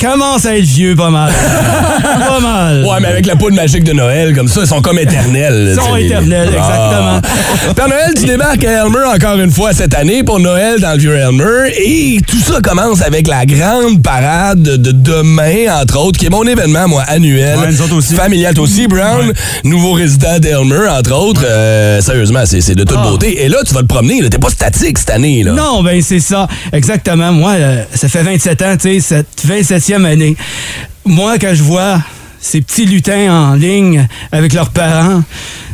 [0.00, 1.32] commencent à être vieux pas mal.
[2.02, 2.84] pas mal.
[2.84, 5.74] Ouais, mais avec la poudre magique de Noël, comme ça, ils sont comme éternels.
[5.76, 7.20] Ils sont éternels, exactement.
[7.22, 7.74] Ah.
[7.76, 10.98] Père Noël, tu débarques à Elmer encore une fois cette année pour Noël dans le
[10.98, 11.72] vieux Elmer.
[11.76, 16.44] Et tout ça commence avec la grande parade de demain, entre autres, qui est mon
[16.46, 17.58] événement, moi, annuel.
[17.58, 18.14] Ouais, nous autres aussi.
[18.14, 19.32] Familial toi aussi, Brown.
[19.64, 21.42] Nouveau résident d'Elmer, entre autres.
[21.44, 23.08] Euh, sérieusement, c'est c'est de toute Ah.
[23.08, 23.44] beauté.
[23.44, 24.20] Et là, tu vas te promener.
[24.22, 24.28] là.
[24.28, 25.42] T'es pas statique cette année.
[25.42, 25.52] Là.
[25.52, 26.46] Non, ben c'est ça.
[26.72, 27.32] Exactement.
[27.32, 29.26] Moi, euh, ça fait 27 ans, tu sais, cette
[29.88, 30.36] 27e année.
[31.04, 31.98] Moi, quand je vois
[32.40, 35.22] ces petits lutins en ligne avec leurs parents,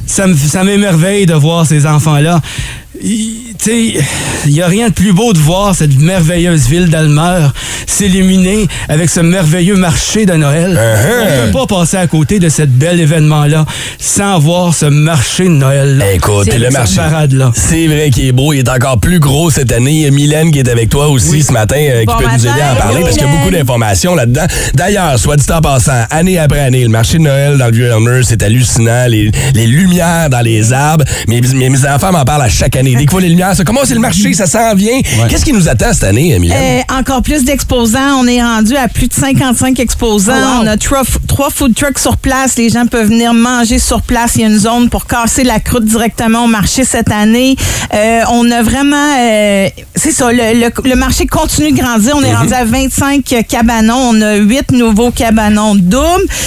[0.06, 2.40] ça m'émerveille de voir ces enfants-là.
[3.54, 4.04] Il- Tu sais,
[4.46, 7.46] il n'y a rien de plus beau de voir cette merveilleuse ville d'Almer
[7.86, 10.78] s'illuminer avec ce merveilleux marché de Noël.
[10.78, 13.64] On ne peut pas passer à côté de cet bel événement-là
[13.98, 16.12] sans voir ce marché de Noël-là.
[16.12, 16.96] Écoute, C'est le marché.
[16.96, 17.52] parade-là.
[17.54, 18.52] C'est vrai qu'il est beau.
[18.52, 19.92] Il est encore plus gros cette année.
[19.92, 22.24] Il y a Mylène qui est avec toi aussi ce matin, euh, qui Bon peut
[22.32, 24.46] nous aider à en parler parce qu'il y a beaucoup d'informations là-dedans.
[24.74, 27.86] D'ailleurs, soit dit en passant, année après année, le marché de Noël dans le vieux
[27.90, 29.06] Elmer, c'est hallucinant.
[29.08, 31.04] Les, les lumières dans les arbres.
[31.28, 32.94] Mes, mes, mes enfants m'en parlent à chaque année.
[32.96, 35.00] Dès voient les lumières, ça commence, c'est le marché, ça s'en vient.
[35.28, 36.56] Qu'est-ce qui nous attend cette année, Mylène?
[36.88, 38.18] Euh, encore plus d'exposants.
[38.20, 40.32] On est rendu à plus de 55 exposants.
[40.34, 40.62] Oh, wow.
[40.62, 42.56] On a trois, trois food trucks sur place.
[42.56, 44.32] Les gens peuvent venir manger sur place.
[44.36, 47.56] Il y a une zone pour casser la croûte directement au marché cette année.
[47.92, 48.96] Euh, on a vraiment...
[49.18, 52.14] euh, c'est ça, le, le- le marché continue de grandir.
[52.16, 54.10] On est rendu à 25 cabanons.
[54.12, 56.04] On a 8 nouveaux cabanons doubles.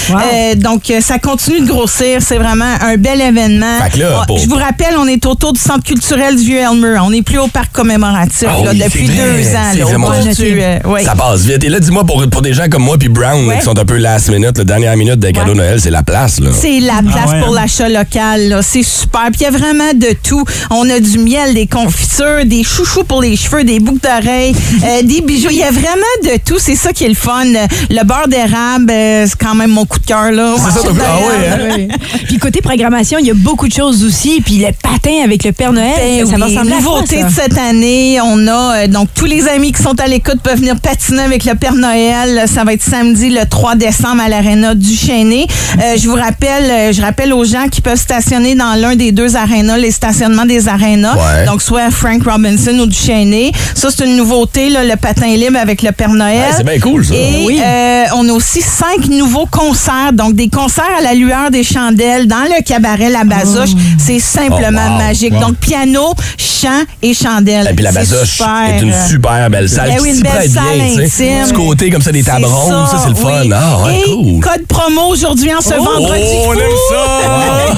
[0.10, 0.16] Wow.
[0.34, 2.20] Euh, donc, ça continue de grossir.
[2.22, 3.78] C'est vraiment un bel événement.
[3.98, 6.58] Là, pour- Je vous rappelle, on est autour du centre culturel du
[7.02, 9.74] On n'est plus au parc commémoratif Ah là, oui, depuis deux ans.
[9.78, 11.04] Là, vraiment du, euh, oui.
[11.04, 11.64] Ça passe vite.
[11.64, 13.58] Et là, dis-moi, pour, pour des gens comme moi puis Brown, Ouais.
[13.60, 15.58] qui sont un peu last minute, la dernière minute des cadeaux Ouais.
[15.58, 16.50] Noël, c'est la place, là.
[16.54, 17.62] C'est la place ouais, pour hein?
[17.62, 18.50] l'achat local.
[18.50, 18.62] là.
[18.62, 19.24] C'est super.
[19.32, 20.44] Puis il y a vraiment de tout.
[20.70, 25.02] On a du miel, des confitures, des chouchous pour les cheveux, des boucles d'oreilles, euh,
[25.04, 25.50] des bijoux.
[25.52, 25.92] Il y a vraiment
[26.24, 26.58] de tout.
[26.60, 27.44] C'est ça qui est le fun.
[27.46, 30.32] Le beurre d'érable, euh, c'est quand même mon coup de cœur.
[30.32, 30.56] là.
[30.58, 31.76] C'est ça, ton coup- ah ouais?
[31.78, 31.88] Oui.
[32.28, 34.42] Puis côté programmation, il y a beaucoup de choses aussi.
[34.46, 37.30] Puis le patin avec le Père Noël, Ben ça, ça va oui, ressembler nouveauté de
[37.30, 40.76] cette année, on a euh, donc tous les amis qui sont à l'écoute peuvent venir
[40.80, 42.46] patiner avec le Père Noël.
[42.48, 45.48] Ça va être samedi le 3 décembre à l'aréna du Chêné.
[45.82, 49.12] Euh, je vous rappelle, euh, je rappelle aux gens qui peuvent stationner dans l'un des
[49.12, 51.16] deux arénas, les stationnements des arénas.
[51.16, 51.46] Ouais.
[51.46, 53.52] Donc soit Frank Robinson ou du Chêné.
[53.76, 56.38] Ça c'est une nouveauté là, le patin libre avec le Père Noël.
[56.38, 57.14] Ouais, c'est bien cool, ça.
[57.16, 57.60] Et Oui.
[57.64, 62.28] euh, on a aussi cinq nouveaux concerts, donc des concerts à la lueur des chandelles
[62.28, 63.70] dans le cabaret La Bazoche.
[63.98, 64.98] C'est simplement Oh, wow.
[64.98, 65.34] magique.
[65.40, 66.67] Donc piano, chant,
[67.02, 67.68] et chandelles.
[67.70, 69.90] Et puis la basoche est une super belle salle.
[69.90, 71.48] Ben oui, une belle salle bien, intime.
[71.48, 73.42] Du côté comme ça, des C'est rondes, ça, c'est le fun.
[73.44, 73.52] oui.
[73.54, 74.40] Ah, ouais, Et cool.
[74.42, 76.22] code promo aujourd'hui en ce Oh, vendredi.
[76.46, 76.98] on aime ça!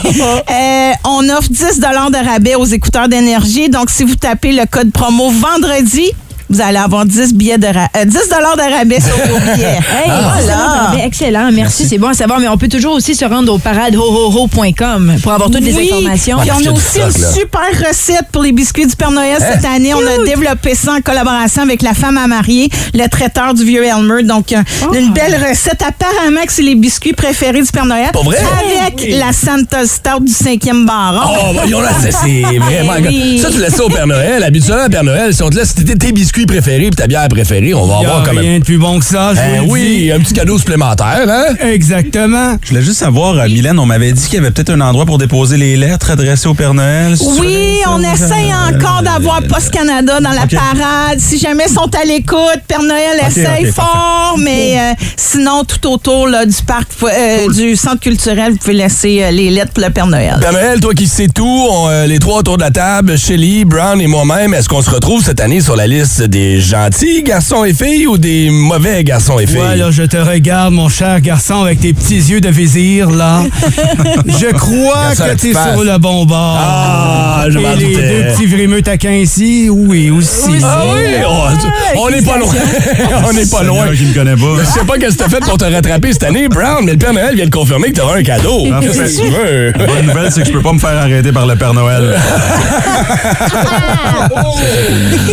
[0.52, 3.70] Euh, on offre 10 de rabais aux écouteurs d'énergie.
[3.70, 6.12] Donc, si vous tapez le code promo vendredi,
[6.50, 9.80] vous allez avoir 10 billets de ra- euh, 10 de rabais sur vos billets.
[10.00, 10.92] Hey, voilà.
[10.96, 13.58] excellent, excellent, merci, c'est bon à savoir, mais on peut toujours aussi se rendre au
[13.58, 16.38] paradehohoho.com pour avoir toutes les informations.
[16.40, 17.32] Puis on a aussi une là.
[17.34, 19.76] super recette pour les biscuits du Père Noël cette Hein?
[19.76, 19.94] année.
[19.94, 23.84] On a développé ça en collaboration avec la femme à marier, le traiteur du vieux
[23.86, 24.24] Elmer.
[24.24, 24.62] Donc, euh,
[24.94, 25.82] une belle recette.
[25.88, 28.10] Apparemment que c'est les biscuits préférés du Père Noël.
[28.14, 28.38] Pas vrai?
[28.86, 31.20] Avec la Santa Stout du cinquième baron.
[31.40, 32.94] Oh, voyons là, c'est c'est vraiment.
[33.08, 33.40] Oui.
[33.42, 34.44] Ça, tu laisses ça au Père Noël.
[34.44, 36.12] Habituellement, Père Noël, si on te laisse tes, tes
[36.46, 38.44] puis ta bière préférée, on va Y a avoir quand même.
[38.44, 41.26] rien de plus bon que ça, je Ben vous le oui, un petit cadeau supplémentaire,
[41.28, 41.56] hein?
[41.62, 42.58] Exactement.
[42.62, 45.06] Je voulais juste savoir, euh, Mylène, on m'avait dit qu'il y avait peut-être un endroit
[45.06, 47.16] pour déposer les lettres adressées au Père Noël.
[47.40, 50.56] Oui, on essaye encore d'avoir Post Canada dans la Ok.
[50.56, 51.20] parade.
[51.20, 55.64] Si jamais ils sont à l'écoute, Père Noël Ok, essaye ok, fort, mais euh, sinon,
[55.64, 59.72] tout autour là, du parc, euh, du centre culturel, vous pouvez laisser euh, les lettres
[59.74, 60.38] pour le Père Noël.
[60.42, 63.66] Père Noël, toi qui sais tout, on, euh, les trois autour de la table, Shelly,
[63.66, 67.64] Brown et moi-même, est-ce qu'on se retrouve cette année sur la liste des gentils garçons
[67.66, 69.58] et filles ou des mauvais garçons et filles?
[69.58, 73.42] Ouais, là, je te regarde, mon cher garçon, avec tes petits yeux de vizir, là.
[74.28, 76.58] je crois que t'es sur le bon bord.
[76.60, 78.08] Ah, je m'en Et les doutais.
[78.10, 80.52] deux petits vrimeux taquins ici, oui, aussi.
[80.64, 82.54] Ah oui, on- on n'est pas loin.
[83.30, 83.88] on n'est pas loin.
[83.96, 84.60] Qui me connaît pas.
[84.62, 86.98] Je sais pas qu'est-ce que t'as fait pour te rattraper cette année, Brown, mais le
[87.00, 88.68] Père Noël vient de confirmer que t'auras un cadeau.
[88.70, 88.88] Parfait.
[88.88, 89.72] Qu'est-ce que tu veux?
[89.78, 92.16] La bonne nouvelle, c'est que je peux pas me faire arrêter par le Père Noël.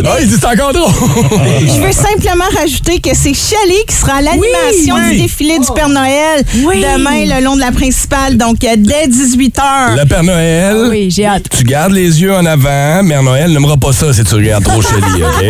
[0.05, 0.86] Ah, il dit c'est encore trop.
[1.61, 5.15] Je veux simplement rajouter que c'est Shelley qui sera à l'animation Oui, oui.
[5.17, 6.81] du défilé du Père Noël Oui.
[6.81, 9.97] demain le long de la principale, donc euh, dès 18h.
[9.97, 10.75] Le Père Noël.
[10.85, 11.45] Ah Oui, j'ai hâte.
[11.55, 13.03] Tu gardes les yeux en avant.
[13.03, 15.45] Mère Noël n'aimera pas ça si tu regardes trop Shelly, OK?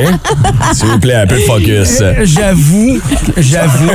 [0.74, 1.98] S'il vous plaît, un peu de focus.
[2.02, 3.00] Euh, J'avoue,
[3.38, 3.88] j'avoue.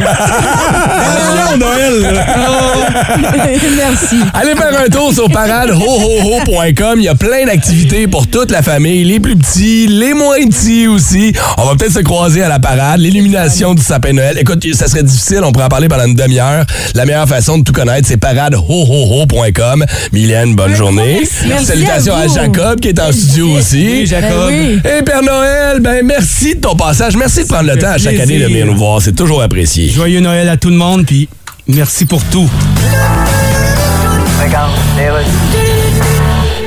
[1.58, 2.24] Noël!
[3.76, 4.16] merci.
[4.34, 6.94] Allez faire un tour sur paradehohoho.com.
[6.98, 10.86] Il y a plein d'activités pour toute la famille, les plus petits, les moins petits
[10.86, 11.31] aussi.
[11.58, 14.38] On va peut-être se croiser à la parade, l'illumination du sapin Noël.
[14.38, 16.64] Écoute, ça serait difficile, on pourrait en parler pendant une demi-heure.
[16.94, 19.84] La meilleure façon de tout connaître, c'est paradehohoho.com.
[20.12, 21.22] Mylène, bonne journée.
[21.46, 22.28] Merci Salutations à.
[22.28, 23.86] Jacob qui est en studio aussi.
[23.90, 24.48] Oui, Jacob.
[24.48, 24.90] Ben oui.
[24.98, 27.16] Et Père Noël, ben merci de ton passage.
[27.16, 29.00] Merci de prendre le temps à chaque année de venir nous voir.
[29.02, 29.88] C'est toujours apprécié.
[29.88, 31.28] Joyeux Noël à tout le monde, puis
[31.68, 32.48] merci pour tout.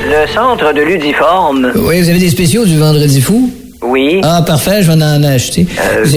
[0.08, 1.72] Le centre de Ludiforme.
[1.74, 3.50] Oui, vous avez des spéciaux du vendredi fou?
[3.82, 4.20] Oui.
[4.24, 5.66] Ah, parfait, je vais en acheter.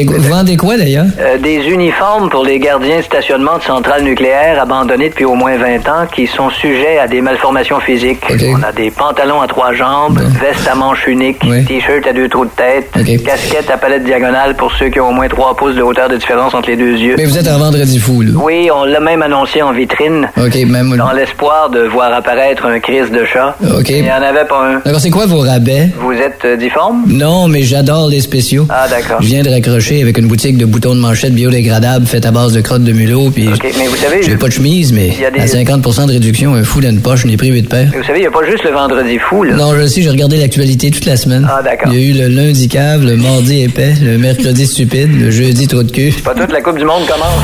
[0.06, 1.06] Quoi- vous vendez quoi d'ailleurs?
[1.20, 5.58] Euh, des uniformes pour les gardiens de stationnement de centrales nucléaires abandonnés depuis au moins
[5.58, 8.24] 20 ans qui sont sujets à des malformations physiques.
[8.30, 11.66] On a des pantalons à trois jambes, veste à manches uniques, Oui.
[11.66, 13.24] t-shirt à deux trous de tête, OK.
[13.24, 16.16] casquette à palette diagonale pour ceux qui ont au moins 3 pouces de hauteur de
[16.18, 17.16] différence entre les deux yeux.
[17.18, 18.32] Mais vous êtes un vendredi fou, là.
[18.36, 20.30] Oui, on l'a même annoncé en vitrine.
[20.38, 20.96] OK, même.
[20.98, 23.56] Dans l'espoir de voir apparaître un crise de chat.
[23.78, 23.90] OK.
[23.90, 24.80] Il n'y en avait pas un.
[24.86, 25.90] D'accord, c'est quoi vos rabais?
[26.00, 27.04] Vous êtes euh, difforme?
[27.08, 28.66] Non, mais j'adore les spéciaux.
[28.70, 29.22] Ah, d'accord.
[29.22, 32.54] Je viens de raccrocher avec une boutique de boutons de manchette biodégradables faite à base
[32.54, 34.24] de crottes de mulot, puis OK, mais vous savez...
[34.24, 36.80] j'ai pas de chemise, mais Il y a des- à 50% de réduction, un fou
[36.82, 37.92] dans une poche, je n'ai pris 8 paires.
[37.96, 39.56] Vous savez, il n'y a pas juste le vendredi fou, là.
[39.56, 41.48] Non, je le sais, j'ai regardé l'actualité toute la semaine.
[41.50, 41.92] Ah, d'accord.
[41.94, 45.68] Il y a eu le lundi cave, le mardi épais, le mercredi stupide, le jeudi
[45.68, 46.12] trou de cul.
[46.24, 47.44] Pas toute la Coupe du Monde commence.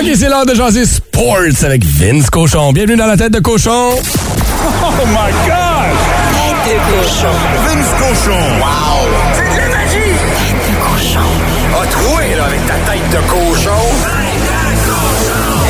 [0.00, 2.72] OK, c'est l'heure de jaser sports avec Vince Cochon.
[2.72, 3.90] Bienvenue dans la tête de cochon.
[4.62, 5.59] Oh my God!
[7.00, 7.32] Cochon.
[7.64, 8.40] Vince cochon.
[8.60, 9.08] Wow!
[9.32, 10.12] C'est de la magie!
[10.36, 11.30] Tête de cochon.
[11.80, 13.80] A troué, là, avec ta tête de cochon.
[14.02, 15.64] Tête de cochon.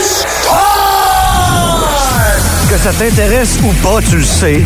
[0.00, 1.82] It's time!
[2.68, 4.64] Que ça t'intéresse ou pas, tu le sais.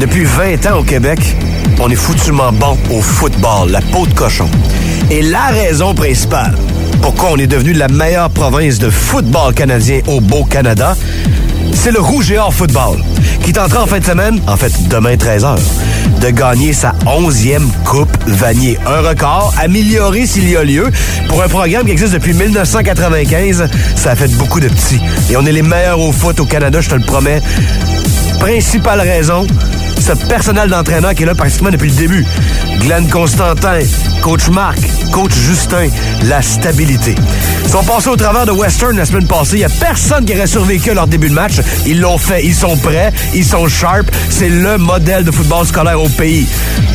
[0.00, 1.20] Depuis 20 ans au Québec,
[1.78, 4.48] on est foutument bon au football, la peau de cochon.
[5.10, 6.56] Et la raison principale
[7.02, 10.96] pourquoi on est devenu la meilleure province de football canadien au beau Canada,
[11.72, 13.02] c'est le Rouge et Or Football,
[13.44, 15.56] qui tentera en fin de semaine, en fait demain 13h,
[16.20, 18.78] de gagner sa 11e Coupe Vanier.
[18.86, 20.90] Un record amélioré s'il y a lieu
[21.28, 23.68] pour un programme qui existe depuis 1995.
[23.96, 25.00] Ça a fait beaucoup de petits.
[25.30, 27.40] Et on est les meilleurs au foot au Canada, je te le promets.
[28.40, 29.46] Principale raison,
[30.00, 32.26] ce personnel d'entraîneur qui est là pratiquement depuis le début.
[32.80, 33.78] Glenn Constantin,
[34.22, 34.78] coach Marc,
[35.10, 35.88] coach Justin,
[36.24, 37.14] la stabilité.
[37.64, 39.56] Ils sont passés au travers de Western la semaine passée.
[39.56, 41.60] Il n'y a personne qui aurait survécu à leur début de match.
[41.86, 42.44] Ils l'ont fait.
[42.44, 43.12] Ils sont prêts.
[43.34, 44.06] Ils sont sharp.
[44.30, 46.46] C'est le modèle de football scolaire au pays.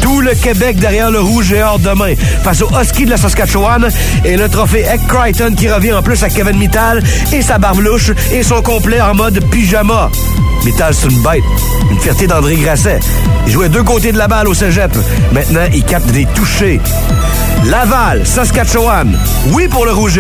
[0.02, 2.14] Tout le Québec derrière le rouge et or demain.
[2.44, 3.90] Face au Husky de la Saskatchewan
[4.24, 7.80] et le trophée Eck Crichton qui revient en plus à Kevin Mittal et sa barbe
[7.80, 10.10] louche et son complet en mode pyjama.
[10.66, 11.44] Mittal, c'est une bête.
[11.92, 13.00] Une fierté d'André Grasset.
[13.46, 14.92] Il jouait deux côtés de la balle au cégep.
[15.32, 16.82] Maintenant, il capte des touchés.
[17.66, 19.18] Laval, Saskatchewan.
[19.52, 20.20] Oui pour le rouge.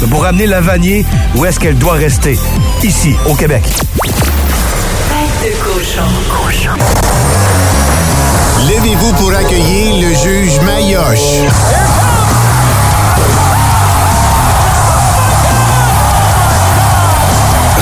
[0.00, 1.04] Mais pour ramener la Vanier,
[1.36, 2.38] où est-ce qu'elle doit rester?
[2.82, 3.62] Ici, au Québec.
[8.68, 11.48] Levez-vous pour accueillir le juge Mayoche.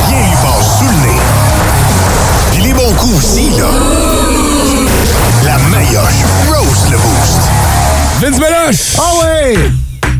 [0.06, 1.20] Rien lui passe sous le nez.
[2.52, 3.66] Puis les bons coups aussi, là.
[5.44, 7.57] La Mayoche Rose le Boost.
[8.20, 8.96] Vince Meloche!
[8.98, 9.58] Ah oui!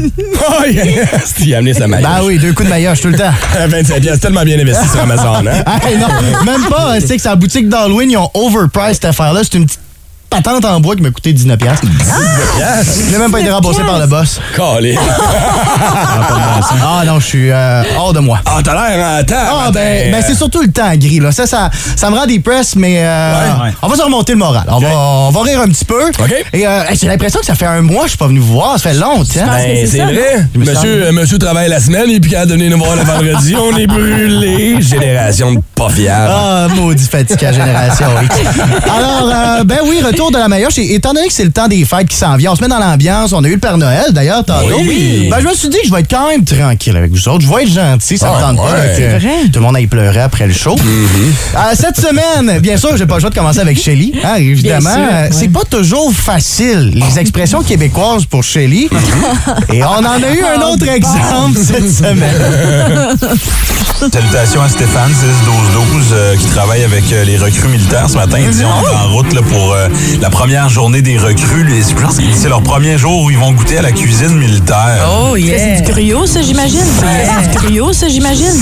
[0.48, 1.34] Oh yes!
[1.40, 2.06] Il a amené sa maillot.
[2.06, 3.32] Ben oui, deux coups de maillotche tout le temps.
[3.68, 5.64] 25 pièces, tellement bien investi sur Amazon, hein?
[5.84, 6.06] Hey, non,
[6.44, 7.00] même pas.
[7.00, 9.40] C'est que sa boutique d'Halloween, ils ont overpriced cette affaire-là.
[9.42, 9.80] C'est une petite
[10.30, 11.80] patente en bois qui m'a coûté 19 pièces.
[11.82, 14.40] Je n'ai même pas été remboursé par le boss.
[14.56, 14.98] Calé.
[16.82, 18.40] Ah non, je suis euh, hors de moi.
[18.44, 19.34] Ah, t'as l'air en temps.
[19.38, 21.30] Ah ben, ben c'est surtout le temps gris là.
[21.32, 23.70] Ça, ça, ça me rend dépressed, mais euh, Ouais, ouais.
[23.82, 24.64] on va se remonter le moral.
[24.68, 26.08] On, va, on va rire un petit peu.
[26.08, 26.34] OK.
[26.52, 28.54] Et euh, j'ai l'impression que ça fait un mois que je suis pas venu vous
[28.54, 28.72] voir.
[28.78, 29.24] Ça fait longtemps.
[29.34, 30.46] Ben, c'est vrai.
[30.54, 33.54] Monsieur, euh, monsieur travaille la semaine et puis quand a donné nous voir le vendredi,
[33.56, 34.80] on est brûlé.
[34.80, 36.32] Génération de pas fiable.
[36.34, 38.08] Ah, maudit fatigué à génération.
[38.84, 40.78] Alors, euh, ben oui, retour de la Mayoche.
[40.78, 42.68] Et étant donné que c'est le temps des fêtes qui s'en vient, on se met
[42.68, 43.32] dans l'ambiance.
[43.32, 44.66] On a eu le Père Noël, d'ailleurs, tantôt.
[44.80, 45.28] Oui.
[45.30, 47.42] Ben, je me suis dit que je vais être quand même tranquille avec vous autres.
[47.42, 48.72] Je vais être gentil, ça Ah, me tente pas.
[48.74, 48.88] ouais.
[48.88, 49.34] que C'est vrai.
[49.52, 50.76] Tout le monde aille pleurer après le show.
[50.76, 54.12] Euh, cette semaine, bien sûr, j'ai pas le choix de commencer avec Shelly.
[54.24, 58.88] hein, évidemment, Euh, c'est pas toujours facile, les expressions québécoises pour Shelly.
[59.72, 63.16] Et on en a eu un autre exemple cette semaine.
[64.12, 68.38] Salutations à Stéphane, 6-12-12, euh, qui travaille avec euh, les recrues militaires ce matin.
[68.40, 69.88] Il dit on est en route là, pour euh,
[70.20, 71.64] la première journée des recrues.
[71.64, 74.34] Les- Je pense que c'est leur premier jour où ils vont goûter à la cuisine
[74.36, 75.06] militaire.
[75.30, 75.58] Oh, yeah.
[75.58, 76.80] C'est du griot, ça, j'imagine.
[76.98, 78.52] C'est du griot, ça, j'imagine.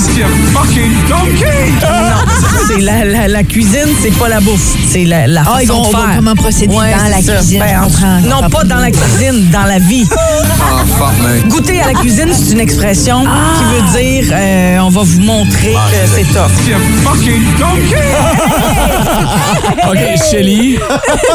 [2.67, 4.75] C'est la, la, la cuisine, c'est pas la bouffe.
[4.89, 6.15] C'est la, la Ah, ils façon vont- de faire.
[6.17, 7.35] comment procéder dans la c'est ça.
[7.37, 10.05] cuisine, Ben, non, pas dans la cuisine, dans la vie.
[11.47, 15.73] Goûter à la cuisine, c'est une expression qui veut dire euh, on va vous montrer
[15.73, 16.51] que c'est tough.
[19.87, 19.99] OK,
[20.31, 20.77] Shelly.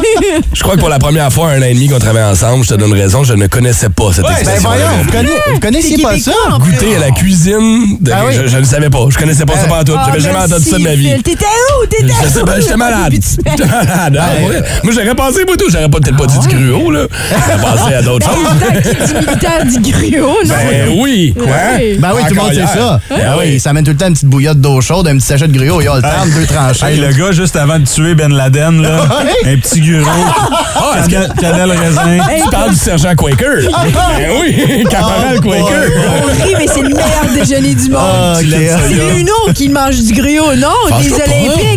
[0.52, 2.70] Je crois que pour la première fois, un an et demi qu'on travaille ensemble, je
[2.70, 4.68] te donne raison, je ne connaissais pas cette Ben expression.
[4.68, 6.32] voyons, vous, connaissez, vous connaissiez pas ça?
[6.58, 8.34] Goûter à la cuisine, de- Ah oui?
[8.36, 9.06] je, je ne savais pas.
[9.08, 9.92] Je connaissais pas ça pas tout.
[10.06, 11.10] J'avais jamais entendu ça de ma vie.
[11.22, 11.44] T'étais
[11.82, 11.86] où?
[11.86, 12.60] T'étais où?
[12.60, 13.12] j'étais malade.
[13.12, 14.16] J'étais malade.
[14.20, 14.62] hein, ouais.
[14.84, 15.70] Moi, j'aurais pensé, moi, tout.
[15.70, 17.06] J'aurais pas- peut-être pas dit du gruau, là.
[17.30, 19.08] J'aurais pensé à d'autres choses.
[19.08, 20.54] du militaire du griot, non?
[20.70, 21.34] Ben oui.
[21.36, 21.46] Quoi?
[21.46, 21.96] Ouais.
[21.98, 23.00] Ben oui, tout le monde sait ça.
[23.10, 25.48] Ben oui, ça amène tout le temps une petite bouillotte d'eau chaude, un petit sachet
[25.48, 26.86] de gruau, il y a le temps, deux tranchées.
[26.86, 29.02] Hey, le gars, juste avant de tuer Ben Laden, là,
[29.44, 29.52] Ouais.
[29.52, 30.10] un petit gureau,
[30.76, 32.18] Ah, est-ce que cannelle, cannelle raisin.
[32.44, 33.56] tu parles du sergent Quaker?
[34.18, 35.40] Ben oui, caporal Oh.
[35.40, 35.90] Quaker.
[36.22, 38.00] On rit, mais c'est le meilleur déjeuner du monde.
[38.02, 38.46] Ah, ok.
[38.88, 40.68] C'est Luno qui mange du griot, non?
[41.00, 41.12] Des.
[41.12, 41.71] Olympiques,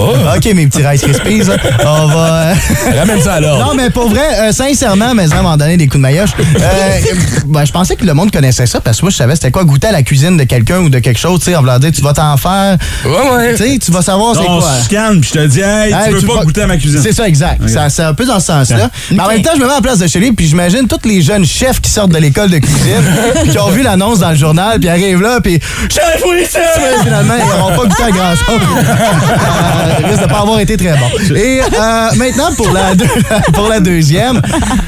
[0.00, 0.36] pas.
[0.36, 1.56] OK, mes petits Rice Krispies, là.
[1.86, 2.26] on va...
[2.50, 2.54] euh,
[2.98, 3.66] Ramène ça à l'ordre.
[3.66, 6.30] Non, mais pour vrai, euh, sincèrement, mes amis m'ont donné des coups de maillotche.
[6.38, 7.00] Euh,
[7.46, 9.64] ben, je pensais que le monde connaissait ça parce que moi, je savais c'était quoi
[9.64, 11.90] goûter à la cuisine de quelqu'un ou de quelque chose, tu sais, en voulant dire,
[11.92, 12.76] tu vas t'en faire.
[13.04, 13.54] Ouais, ouais.
[13.56, 14.70] Tu sais, tu vas savoir c'est Non, on quoi.
[14.78, 16.76] se scanne, puis je te dis, hey, Hey, tu veux pas vas- goûter à ma
[16.76, 17.00] cuisine.
[17.02, 17.68] C'est ça, exact.
[17.68, 18.90] Ça, c'est un peu dans ce sens-là.
[19.10, 21.06] Mais en même temps, je me mets en place de chez lui, puis j'imagine tous
[21.08, 23.02] les jeunes chefs qui sortent de l'école de cuisine,
[23.42, 25.58] puis qui ont vu l'annonce dans le journal, puis arrivent là, puis
[25.90, 26.78] chef, oui, chef!
[26.78, 28.60] Mais Finalement, ils n'auront pas goûté à grand-chose.
[29.90, 31.34] Euh, risque de pas avoir été très bon.
[31.34, 33.06] Et euh, maintenant, pour la, deux-
[33.52, 34.40] pour la deuxième,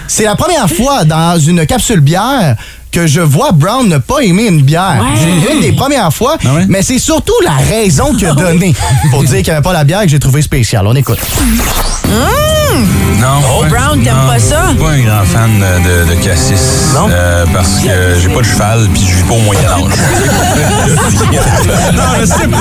[0.07, 2.57] c'est la première fois dans une capsule bière
[2.91, 5.03] que je vois Brown ne pas aimer une bière.
[5.17, 6.67] C'est une des premières fois, Ah ouais?
[6.69, 8.75] mais c'est surtout la raison qu'il a donnée
[9.11, 10.87] pour dire qu'il n'y avait pas la bière que j'ai trouvé spéciale.
[10.87, 11.19] On écoute.
[13.21, 13.41] Non.
[13.51, 13.65] Oh.
[13.69, 14.63] Brown, t'aimes pas ça?
[14.65, 16.93] Je suis pas un grand fan de, de cassis.
[16.95, 17.09] Non?
[17.11, 17.89] Euh, parce que
[18.21, 19.83] j'ai pas de cheval puis je vis pas au Moyen-Âge.
[21.95, 22.59] non, je sais pas.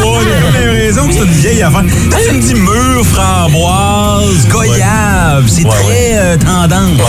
[0.54, 1.84] J'ai l'impression que c'est une vieille affaire.
[1.84, 6.12] Tu me dis mûr, framboise, goyave, c'est Ouais, très ouais.
[6.16, 7.00] euh, tendance.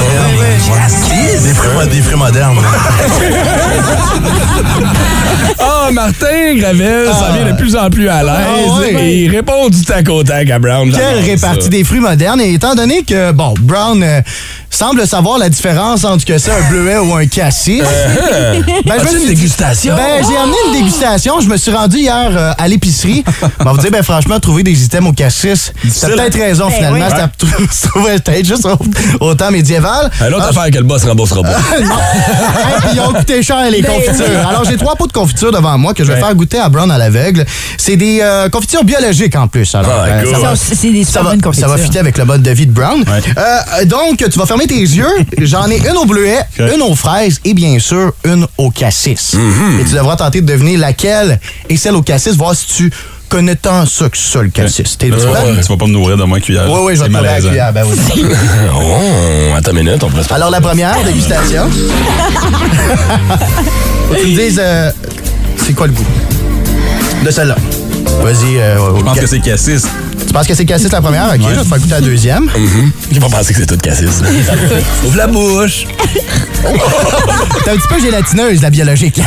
[0.75, 1.43] Cassis?
[1.43, 2.59] Des fruits, des fruits modernes.
[5.83, 8.33] Oh Ah, Martin Gravel, ça vient de plus en plus à l'aise.
[8.69, 8.95] Ah ouais.
[9.05, 10.93] Et il répond du tac au tac à Brown.
[10.93, 11.69] Quelle répartie ça.
[11.69, 12.41] des fruits modernes.
[12.41, 14.21] Et étant donné que, bon, Brown euh,
[14.71, 17.81] semble savoir la différence entre que c'est un bleuet ou un cassis.
[17.83, 19.97] Euh, Ben, je me as-tu suis une dégustation?
[19.97, 21.41] Ben, j'ai amené une dégustation.
[21.41, 23.25] Je me suis rendu hier euh, à l'épicerie.
[23.61, 26.75] On va vous dire, ben, franchement, trouver des items au cassis, t'as peut-être raison, Ben
[26.77, 27.07] finalement.
[27.07, 27.67] oui.
[27.71, 30.11] Ça trouvait peut-être juste au, au temps médiéval.
[30.21, 31.49] Un autre affaire que le boss remboursera pas.
[31.81, 31.95] non.
[31.97, 34.27] Hey, puis ils ont coûté cher, les Ben confitures.
[34.29, 34.37] oui.
[34.49, 36.21] Alors, j'ai trois pots de confiture devant moi que je vais Ouais.
[36.21, 37.45] faire goûter à Brown à l'aveugle.
[37.79, 39.75] C'est des euh, confitures biologiques en plus.
[39.75, 40.35] Alors, Ah, euh, cool.
[40.43, 43.01] ça C'est des ça va, ça va fitter avec le mode de vie de Brown.
[43.01, 43.21] Ouais.
[43.37, 45.07] Euh, donc, tu vas fermer tes yeux.
[45.39, 49.35] J'en ai une au bleuet, une aux fraises et bien sûr une au cassis.
[49.35, 49.81] Mm-hmm.
[49.81, 52.93] Et tu devras tenter de deviner laquelle est celle au cassis, voir si tu
[53.29, 54.99] connais tant ça que ça, le cassis.
[54.99, 55.55] T'es Tu vas, prêt?
[55.63, 56.71] tu vas pas me nourrir de moi cuillère.
[56.71, 57.49] Oui, oui, je vais te la malaisant.
[57.49, 57.73] cuillère.
[57.73, 57.97] Ben oui.
[58.75, 61.65] Oh, attends une minute, on se Alors, la première, dégustation.
[64.09, 64.91] Faut que tu me dises, euh,
[65.67, 66.05] c'est quoi le goût?
[67.25, 67.57] De celle-là?
[68.23, 68.59] Vas-y.
[68.59, 69.87] euh, Je pense que c'est cassis.
[70.27, 71.27] Tu penses que c'est cassis la première?
[71.35, 72.51] OK, je vais te faire goûter la deuxième.
[73.11, 74.23] Il va penser que c'est tout cassis.
[75.05, 75.85] Ouvre la bouche.
[77.65, 79.21] T'es un petit peu gélatineuse, la biologique.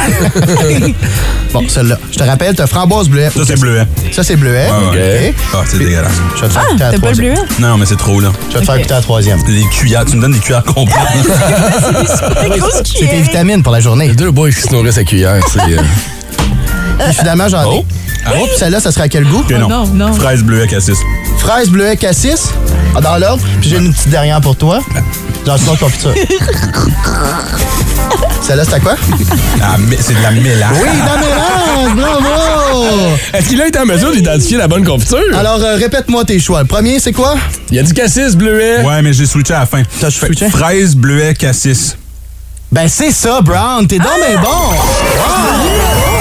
[1.54, 1.98] bon, celle-là.
[2.12, 3.30] Je te rappelle, t'as framboise bleuet.
[3.36, 3.86] Ça, c'est bleuet.
[4.12, 4.68] Ça, c'est bleuet.
[4.70, 5.30] Ouais, ouais.
[5.30, 5.36] OK.
[5.54, 6.12] Ah, c'est dégueulasse.
[6.36, 7.36] Je vais te faire Ah, goûter la t'as pas le bleuet?
[7.60, 8.32] Non, mais c'est trop, là.
[8.50, 9.40] Je vais te faire goûter la troisième.
[9.48, 10.98] Les cuillères, tu me donnes des cuillères complètes.
[12.44, 13.24] Des grosses C'est tes cuillères.
[13.24, 14.08] vitamines pour la journée.
[14.10, 15.60] Les deux boys qui se nourrissent à cuillère, c'est...
[15.60, 15.82] euh,
[17.00, 17.66] Puis finalement, j'en ai.
[17.78, 17.86] Oh.
[18.28, 19.44] Oh, puis celle-là, ça serait à quel goût?
[19.52, 19.68] Non.
[19.68, 20.14] non, non.
[20.14, 20.98] Fraise bleuet cassis.
[21.38, 22.50] Fraise, bleuet, cassis.
[22.96, 23.44] Ah, dans l'ordre.
[23.62, 24.80] Puis j'ai une petite dernière pour toi.
[25.46, 26.14] J'en suis confiture.
[28.42, 28.96] Celle-là, c'était quoi?
[29.62, 30.78] Ah, mais c'est de la mélange.
[30.82, 31.96] Oui, la mélange!
[31.96, 32.86] Bravo!
[33.34, 35.20] Est-ce qu'il a été en mesure d'identifier la bonne confiture?
[35.36, 36.62] Alors, euh, répète-moi tes choix.
[36.62, 37.36] Le premier, c'est quoi?
[37.70, 38.84] Il y a du cassis, bleuet.
[38.84, 39.84] Ouais, mais j'ai switché à la fin.
[40.00, 40.50] T'as switché?
[40.50, 41.96] Fraise bleuet cassis.
[42.72, 43.88] Ben, c'est ça, Brown.
[43.88, 46.15] T'es donc bien bon.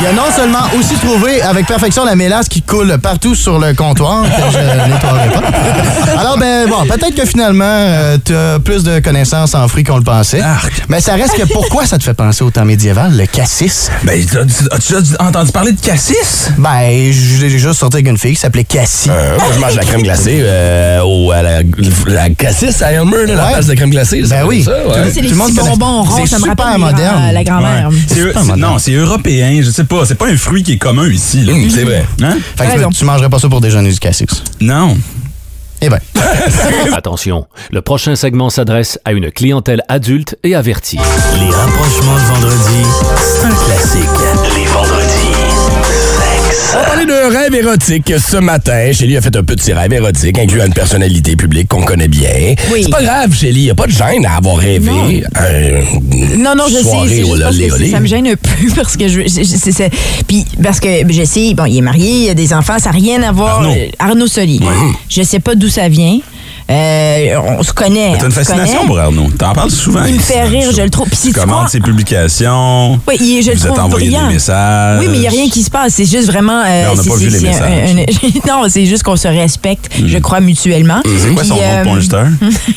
[0.00, 3.74] Il a non seulement aussi trouvé avec perfection la mélasse qui coule partout sur le
[3.74, 6.18] comptoir, que je nettoierai pas.
[6.18, 10.02] Alors, ben, bon, peut-être que finalement, euh, t'as plus de connaissances en fruits qu'on le
[10.02, 10.40] pensait.
[10.40, 10.72] Arc.
[10.88, 13.90] Mais ça reste que pourquoi ça te fait penser au temps médiéval, le cassis?
[14.04, 14.18] Ben,
[14.72, 16.50] as-tu déjà entendu parler de cassis?
[16.56, 19.10] Ben, j'ai déjà sorti avec une fille qui s'appelait Cassie.
[19.10, 21.58] Euh, moi, je mange la crème glacée euh, au, à la,
[22.06, 24.22] la cassis à Elmer, là, la place de crème glacée.
[24.28, 24.62] Ben oui.
[24.64, 25.10] Ça, ouais.
[25.12, 26.16] C'est les petits bonbons ronds.
[26.16, 27.32] C'est Ça me super rappelle moderne.
[27.32, 27.88] la, grand-mère.
[27.90, 27.96] Ouais.
[28.08, 28.60] C'est- super c'est- moderne.
[28.72, 30.06] non, c'est européen, je sais pas.
[30.06, 31.44] C'est pas un fruit qui est commun ici.
[31.44, 31.52] Là.
[31.68, 32.06] C'est vrai.
[32.22, 32.38] Hein?
[32.56, 32.90] Fait que raison.
[32.90, 34.26] tu mangerais pas ça pour déjeuner du cassis.
[34.60, 34.96] Non.
[35.82, 35.98] Eh ben.
[36.92, 40.98] Attention, le prochain segment s'adresse à une clientèle adulte et avertie.
[41.38, 42.86] Les rapprochements de vendredi,
[43.18, 44.59] c'est un classique.
[46.72, 48.92] On va parler de rêve érotique ce matin.
[48.92, 52.54] Shelly a fait un petit rêve érotique, incluant une personnalité publique qu'on connaît bien.
[52.72, 52.82] Oui.
[52.84, 53.62] C'est pas grave, Shelly.
[53.62, 55.24] Y a pas de gêne à avoir rêvé.
[55.34, 56.82] un- Non, non, je sais.
[57.42, 57.90] parce que olé.
[57.90, 59.20] ça me gêne un peu parce que je.
[60.28, 62.96] Puis parce que je sais, bon, il est marié, il a des enfants, ça n'a
[62.96, 63.60] rien à voir.
[63.60, 63.74] Arnaud.
[63.98, 64.60] Arnaud Soli.
[65.08, 66.18] Je sais pas d'où ça vient.
[66.70, 68.14] Euh, on se connaît.
[68.18, 69.28] T'as une fascination pour Arnaud.
[69.36, 70.04] T'en parles souvent.
[70.06, 71.08] Il me fait rire, je le trouve.
[71.10, 71.66] Tu quoi?
[71.68, 72.98] ses publications.
[73.08, 74.28] Oui, il- je le Vous êtes envoyé brillant.
[74.28, 75.00] des messages.
[75.00, 75.94] Oui, mais il n'y a rien qui se passe.
[75.94, 76.60] C'est juste vraiment.
[76.60, 77.96] euh, Mais on n'a pas vu les un- messages.
[77.96, 81.00] un- non, c'est juste qu'on se respecte, je crois, mutuellement.
[81.04, 82.00] C'est quoi son Puis, nom de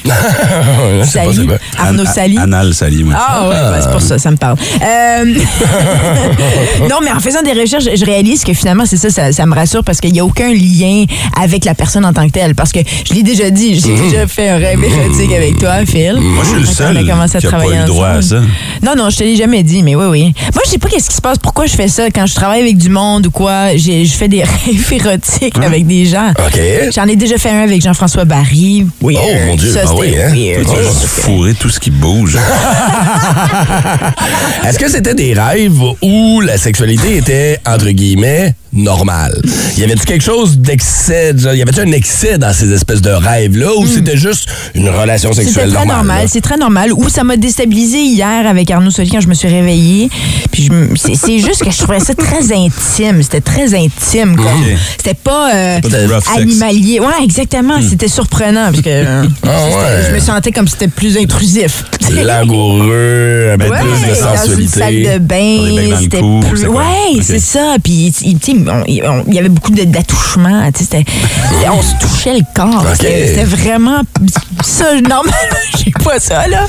[0.10, 1.48] euh, Sali.
[1.78, 2.38] Arnaud Sali.
[2.38, 3.16] Anal Sali, moi.
[3.18, 4.58] Ah ouais, ben, c'est pour ça, ça me parle.
[4.82, 5.26] Euh,
[6.89, 9.54] non, mais en faisant des recherches, je réalise que finalement, c'est ça, ça, ça me
[9.56, 11.06] rassure parce qu'il n'y a aucun lien
[11.39, 12.56] avec la personne en tant que telle.
[12.56, 16.16] Parce que je l'ai déjà dit, j'ai déjà fait un rêve érotique avec toi, Phil.
[16.20, 18.22] Moi, je suis le seul on a commencé à qui a pas eu droit à
[18.22, 18.42] ça.
[18.82, 20.24] Non, non, je te l'ai jamais dit, mais oui, oui.
[20.54, 22.10] Moi, je sais pas qu'est-ce qui se passe, pourquoi je fais ça.
[22.12, 25.86] Quand je travaille avec du monde ou quoi, j'ai- je fais des rêves érotiques avec
[25.88, 26.32] des gens.
[26.38, 26.60] OK.
[26.96, 28.86] J'en ai déjà fait un avec Jean-François Barry.
[29.02, 29.18] Oui.
[29.20, 30.34] Oh, mon Dieu, Ça, ah c'était oui, hein?
[30.34, 30.68] weird.
[30.68, 32.38] Tu vas juste fourrer tout ce qui bouge.
[34.66, 39.40] Est-ce que c'était des rêves où la sexualité était, entre guillemets, normale?
[39.78, 41.34] Y avait-tu quelque chose d'excès?
[41.38, 45.30] genre, Y avait-tu un excès dans ces espèces de rêves-là ou c'était juste une relation
[45.32, 45.34] Hmm.
[45.34, 45.95] Sexuelle très normale?
[45.97, 46.28] normal, là?
[46.28, 46.91] c'est très normal.
[46.93, 50.09] Ou ça m'a déstabilisé hier avec Arnaud Soli quand je me suis réveillée.
[50.51, 53.21] Puis je c'est c'est juste que je trouvais ça très intime.
[53.24, 54.36] C'était très intime.
[54.39, 54.47] Ok.
[54.97, 56.38] C'était pas, euh, Pas de rough sex.
[56.38, 56.99] animalier.
[56.99, 57.76] Ouais, exactement.
[57.88, 60.05] C'était surprenant parce que euh, Ah ouais.
[60.09, 61.84] je me sentais comme si c'était plus intrusif.
[62.11, 64.80] Langoureux, avec Ouais, plus de dans une sensualité.
[64.80, 66.59] salle de bain, le c'était cou, plus...
[66.61, 66.76] c'est quoi?
[66.82, 67.24] Ouais, Ok.
[67.24, 67.76] c'est ça.
[67.84, 70.71] Puis, il tu sais, on- il on- il y avait beaucoup de- d'attouchements.
[70.74, 72.84] tu sais, c'était- c'était- On se touchait le corps.
[72.86, 72.95] Ok.
[72.99, 74.01] C'était c'était vraiment
[74.64, 75.34] ça, normalement,
[75.78, 76.66] j'ai pas ça, là.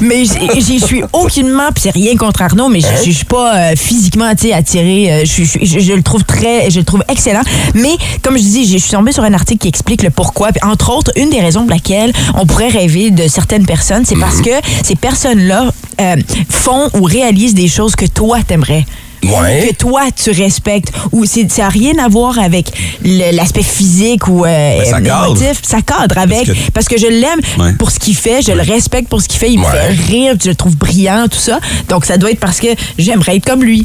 [0.00, 4.26] Mais je suis aucunement, puis c'est rien contre Arnaud, mais je suis pas euh, physiquement,
[4.26, 5.12] attirée.
[5.12, 7.42] euh, Je, le trouve très, je le trouve excellent.
[7.74, 10.52] Mais, comme je dis, je suis tombée sur un article qui explique le pourquoi.
[10.52, 14.16] Puis, entre autres, une des raisons pour laquelle on pourrait rêver de certaines personnes, c'est
[14.18, 14.50] parce que
[14.84, 15.70] ces personnes-là
[16.00, 16.16] euh,
[16.48, 18.84] font ou réalisent des choses que toi, t'aimerais.
[19.24, 19.68] Ouais.
[19.70, 20.92] Que toi, tu respectes.
[21.12, 22.66] Ou c'est- ça n'a rien à voir avec
[23.04, 25.60] l'aspect physique ou euh, Ben, ça émotif.
[25.62, 26.46] Ça cadre avec.
[26.46, 27.72] Parce Parce que- je l'aime Ouais.
[27.74, 30.34] pour ce qu'il fait, je le respecte pour ce qu'il fait, il me fait rire,
[30.42, 31.58] je le trouve brillant, tout ça.
[31.88, 33.84] Donc, ça doit être parce que j'aimerais être comme lui.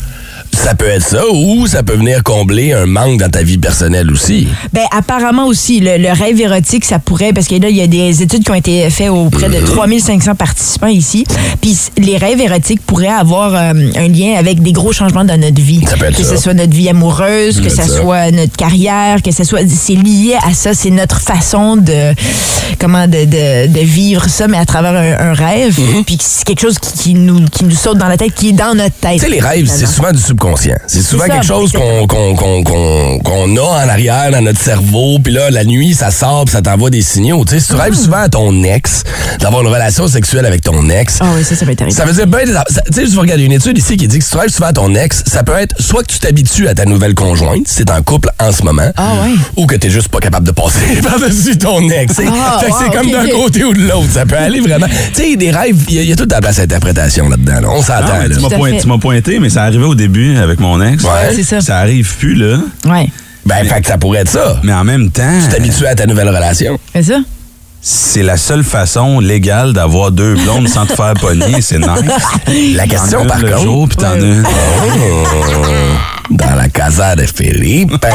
[0.54, 4.12] Ça peut être ça ou ça peut venir combler un manque dans ta vie personnelle
[4.12, 4.48] aussi.
[4.74, 7.88] Ben, apparemment aussi, le, le rêve érotique, ça pourrait, parce que là, il y a
[7.88, 11.26] des études qui ont été faites auprès de 3500 participants ici.
[11.62, 15.62] Puis les rêves érotiques pourraient avoir euh, un lien avec des gros changements dans notre
[15.62, 15.82] vie.
[15.88, 16.36] Ça peut être que ça.
[16.36, 19.62] ce soit notre vie amoureuse, que ce soit notre carrière, que ce soit.
[19.68, 20.74] C'est lié à ça.
[20.74, 22.14] C'est notre façon de.
[22.80, 25.80] Comment de, de, de vivre ça, mais à travers un, un rêve.
[26.06, 28.50] Puis que c'est quelque chose qui, qui nous, qui nous saute dans la tête, qui
[28.50, 29.16] est dans notre tête.
[29.16, 30.41] Tu sais, les rêves, c'est souvent du subconscient.
[30.88, 35.64] C'est souvent ça, quelque chose qu'on a en arrière dans notre cerveau, puis là, la
[35.64, 37.44] nuit, ça sort, puis ça t'envoie des signaux.
[37.46, 39.04] Tu sais, si tu rêves souvent à ton ex,
[39.40, 42.14] d'avoir une relation sexuelle avec ton ex, Ah oui, ça, ça va être ça veut
[42.14, 44.38] dire ben, tu sais, je vais regarder une étude ici qui dit que si tu
[44.38, 47.16] rêves souvent à ton ex, ça peut être soit que tu t'habitues à ta nouvelle
[47.16, 49.32] conjointe, si t'es en couple en ce moment, Ah ouais.
[49.58, 52.16] ou que t'es juste pas capable de passer par-dessus ton ex.
[52.28, 54.10] Ah, fait c'est comme d'un côté ou de l'autre.
[54.14, 54.88] Ça peut aller vraiment.
[55.14, 57.30] Tu sais, des rêves, il y, a- il y a toute la place à l'interprétation
[57.30, 57.62] là-dedans.
[57.62, 57.68] là.
[57.70, 58.08] On s'attend.
[58.08, 58.36] Non, mais là.
[58.36, 58.82] tu m'as Tout à pointé, fait.
[58.82, 61.04] tu m'as pointé, mais ça arrivait au début avec mon ex.
[61.04, 61.62] Ouais, c'est ça.
[61.62, 62.60] Ça arrive plus, là.
[62.86, 63.10] Ouais.
[63.46, 64.60] Ben, fait que ça pourrait être ça.
[64.64, 66.80] Mais en même temps, Tu t'habitues à ta nouvelle relation.
[66.94, 67.20] C'est ça?
[67.84, 71.62] C'est la seule façon légale d'avoir deux blondes sans te faire pogner.
[71.62, 71.88] C'est nice.
[72.76, 73.60] La question, par contre.
[73.62, 74.44] jour, puis t'en as une.
[74.46, 75.66] Oh,
[76.30, 77.94] dans la casa de Philippe.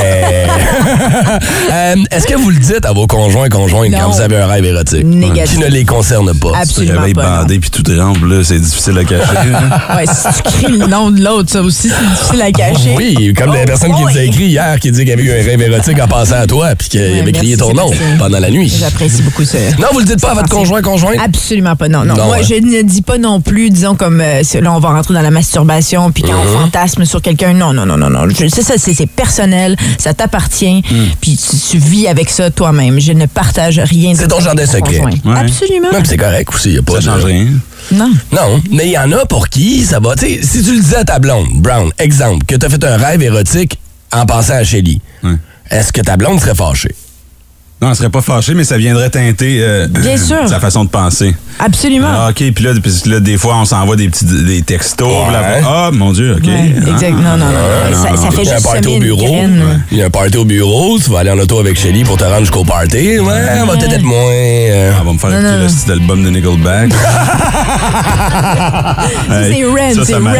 [1.72, 4.46] Euh, Est-ce que vous le dites à vos conjoints et conjointes quand vous avez un
[4.46, 5.04] rêve érotique?
[5.04, 5.56] Négatif.
[5.56, 6.48] Qui ne les concerne pas?
[6.48, 7.22] Tu te Absolument pas.
[7.24, 7.36] non.
[7.42, 9.36] bandé puis tout trempe, là, c'est difficile à cacher.
[9.36, 9.70] hein.
[9.96, 12.94] Ouais, si tu cries le nom de l'autre, ça aussi, c'est difficile à cacher.
[12.96, 14.26] Oui, comme la Oh, personne qui oh, nous a oui.
[14.28, 16.88] écrit hier, qui dit qu'il avait eu un rêve érotique en passant à toi, puis
[16.88, 18.72] qu'il Ouais, avait crié ton nom pendant la nuit.
[18.78, 19.55] J'apprécie beaucoup ça.
[19.78, 21.16] Non, vous le dites pas à votre conjoint, conjointe?
[21.22, 22.04] Absolument pas, non.
[22.04, 22.46] Non, Non, moi, hein?
[22.48, 25.30] je ne dis pas non plus, disons, comme euh, là, on va rentrer dans la
[25.30, 26.56] masturbation, puis quand Uh-huh.
[26.56, 28.28] on fantasme sur quelqu'un, non, non, non, non, non.
[28.28, 31.06] Je- ça, c'est personnel, ça t'appartient, Hmm.
[31.20, 32.98] puis tu, tu vis avec ça toi-même.
[33.00, 35.00] Je ne partage rien de C'est ton jardin secret.
[35.00, 35.12] Ouais.
[35.36, 35.88] Absolument.
[35.92, 36.72] Non, puis c'est correct aussi.
[36.72, 37.46] Y a pas Ça de- change rien.
[37.92, 38.10] Non.
[38.32, 40.14] Non, mais il y en a pour qui ça va.
[40.16, 42.82] Tu sais, si tu le disais à ta blonde, Brown, exemple, que tu as fait
[42.84, 43.78] un rêve érotique
[44.12, 45.00] en passant à Shelly,
[45.70, 46.94] est-ce que ta blonde serait fâchée?
[47.86, 50.48] Non, elle serait pas fâchée, mais ça viendrait teinter euh, Bien sûr.
[50.48, 51.36] sa façon de penser.
[51.60, 52.08] Absolument.
[52.10, 55.06] Ah, OK, puis là, puis là, des fois, on s'envoie des petits des textos.
[55.08, 55.62] Ouais.
[55.64, 56.44] ah, mon Dieu, OK.
[56.48, 56.90] Ouais, Ah.
[56.90, 57.12] exact.
[57.12, 57.52] Non, non, non.
[57.54, 59.36] Ah, ça, non, ça fait Il y a un juste party semer au une bureau.
[59.92, 62.16] Il y a un party au bureau, tu vas aller en auto avec Shelly pour
[62.16, 63.20] te rendre jusqu'au party.
[63.20, 63.22] Ouais,
[63.62, 64.18] on va peut-être être moins.
[64.18, 66.90] euh, Elle va me faire écouter le style d'album de Nickelback.
[69.30, 70.32] c'est ça, c'est là.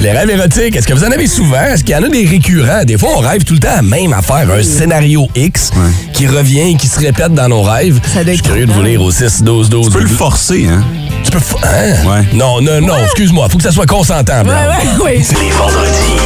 [0.00, 1.62] Les rêves érotiques, est-ce que vous en avez souvent?
[1.62, 2.84] Est-ce qu'il y en a des récurrents?
[2.84, 5.70] Des fois, on rêve tout le temps à même affaire, un scénario X
[6.12, 8.00] qui revient et qui se répète dans nos rêves.
[8.12, 10.08] Ça doit Je suis curieux de vous lire au 6 12 12 Tu peux le
[10.08, 10.82] forcer, hein?
[11.24, 11.38] Tu peux.
[11.62, 12.06] Hein?
[12.06, 12.24] Ouais.
[12.32, 13.48] Non, non, non, excuse-moi.
[13.48, 14.66] Faut que ça soit consentant, Ouais, Brown.
[15.00, 15.18] ouais, ouais.
[15.18, 16.16] Les vendredis,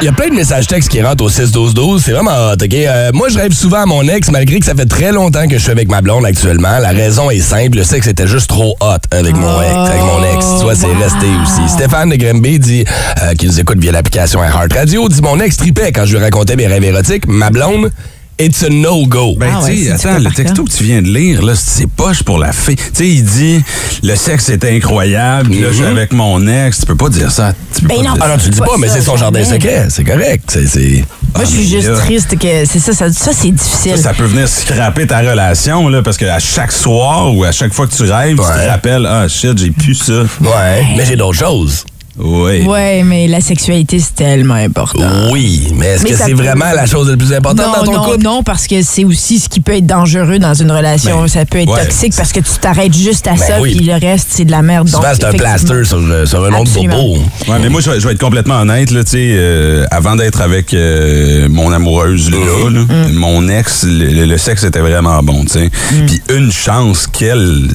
[0.00, 2.02] Il y a plein de messages textes qui rentrent au 6-12-12.
[2.04, 2.74] C'est vraiment hot, OK?
[2.74, 5.56] Euh, moi, je rêve souvent à mon ex, malgré que ça fait très longtemps que
[5.56, 6.78] je suis avec ma blonde actuellement.
[6.78, 7.78] La raison est simple.
[7.78, 9.74] Le sexe était juste trop hot avec mon ex.
[9.74, 10.46] Avec mon ex.
[10.58, 11.72] Tu vois, c'est resté aussi.
[11.72, 12.84] Stéphane de Grimby dit,
[13.22, 16.22] euh, qui nous écoute via l'application Heart Radio, dit Mon ex tripait quand je lui
[16.22, 17.26] racontais mes rêves érotiques.
[17.26, 17.90] Ma blonde,
[18.38, 19.34] it's a no-go.
[19.36, 20.70] Ben, Ah tu ouais, attends, le texto cas.
[20.70, 22.76] que tu viens de lire, là, c'est poche pour la fille.
[22.76, 23.62] Tu sais, il dit,
[24.02, 26.80] le sexe est incroyable, puis là, je suis avec mon ex.
[26.80, 27.52] Tu peux pas dire ça.
[27.74, 28.12] Tu peux Ben pas non.
[28.14, 29.86] dire Ah non, tu le dis Pas pas, mais c'est son jardin secret.
[29.90, 30.58] C'est correct.
[30.66, 31.04] C'est.
[31.34, 33.96] Moi, je suis juste là- triste que c'est ça, ça, ça, c'est difficile.
[33.96, 37.72] Ça, ça peut venir scraper ta relation, là, parce qu'à chaque soir ou à chaque
[37.72, 40.22] fois que tu rêves, tu te rappelles, ah shit, j'ai plus ça.
[40.40, 41.84] Ouais, mais j'ai d'autres choses.
[42.16, 42.62] Oui.
[42.62, 45.08] Ouais, mais la sexualité, c'est tellement important.
[45.32, 47.92] Oui, mais est-ce que c'est peut- vraiment la chose la plus importante non, dans ton
[47.92, 48.22] non, couple?
[48.22, 51.22] non, parce que c'est aussi ce qui peut être dangereux dans une relation.
[51.22, 51.84] Ben, ça peut être ouais.
[51.84, 53.74] toxique parce que tu t'arrêtes juste à Ben ça, oui.
[53.76, 54.88] puis le reste, c'est de la merde.
[54.88, 56.96] Souvent, c'est un plaster sur, sur un autre Absolument.
[57.02, 57.18] bobo.
[57.48, 60.14] Ouais, mais moi, je vais, je vais être complètement honnête, là, tu sais, euh, avant
[60.14, 62.74] d'être avec euh, mon amoureuse, là, Mm-hmm.
[62.88, 65.70] là, mon ex, le, sexe était vraiment bon, tu sais.
[66.06, 67.68] Puis une chance qu'elle,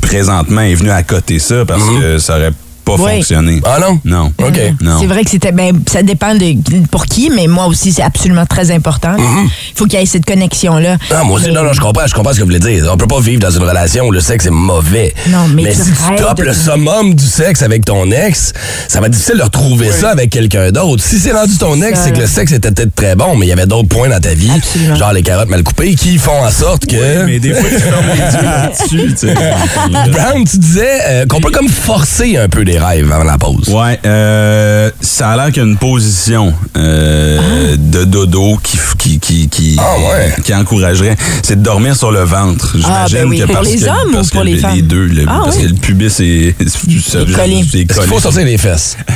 [0.00, 2.00] présentement, est venue à côté ça, parce Mm-hmm.
[2.00, 2.52] que ça aurait
[2.84, 3.16] pas Oui.
[3.16, 3.60] fonctionné.
[3.64, 4.00] Ah non?
[4.04, 4.32] Non.
[4.38, 4.58] OK.
[4.80, 4.98] Non.
[5.00, 6.54] C'est vrai que c'était ben, ça dépend de
[6.90, 9.16] pour qui, mais moi aussi c'est absolument très important.
[9.18, 10.96] Il faut qu'il y ait cette connexion là.
[11.10, 12.88] Ah, moi aussi, non, non, je comprends, je comprends ce que vous voulez dire.
[12.92, 15.14] On peut pas vivre dans une relation où le sexe est mauvais.
[15.28, 18.52] Non, mais tu si tu topes de- le summum du sexe avec ton ex,
[18.88, 21.02] ça va être difficile de retrouver ça avec quelqu'un d'autre.
[21.02, 23.48] Si c'est rendu ton ex, c'est que le sexe était peut-être très bon, mais il
[23.48, 24.50] y avait d'autres points dans ta vie,
[24.96, 27.24] genre les carottes mal coupées, qui font en sorte que...
[27.24, 29.34] mais des fois, tu fermes les yeux là-dessus, tu sais.
[30.12, 33.68] Brown, tu disais euh, qu'on peut comme forcer un peu des rêves avant la pause.
[33.68, 38.76] Ouais, euh, ça a l'air qu'il y a une position euh, de dodo qui,
[39.36, 41.16] f- qui, encouragerait.
[41.42, 42.76] C'est de dormir sur le ventre.
[42.84, 43.38] Ah, J'imagine ben oui.
[43.40, 44.80] que Pour parce les que, hommes ou parce pour que les le- femmes?
[44.82, 45.04] deux.
[45.06, 45.62] le- Ah, parce oui.
[45.62, 47.62] que le pubis est, c'est collé.
[47.70, 48.96] qu'il faut sortir les fesses?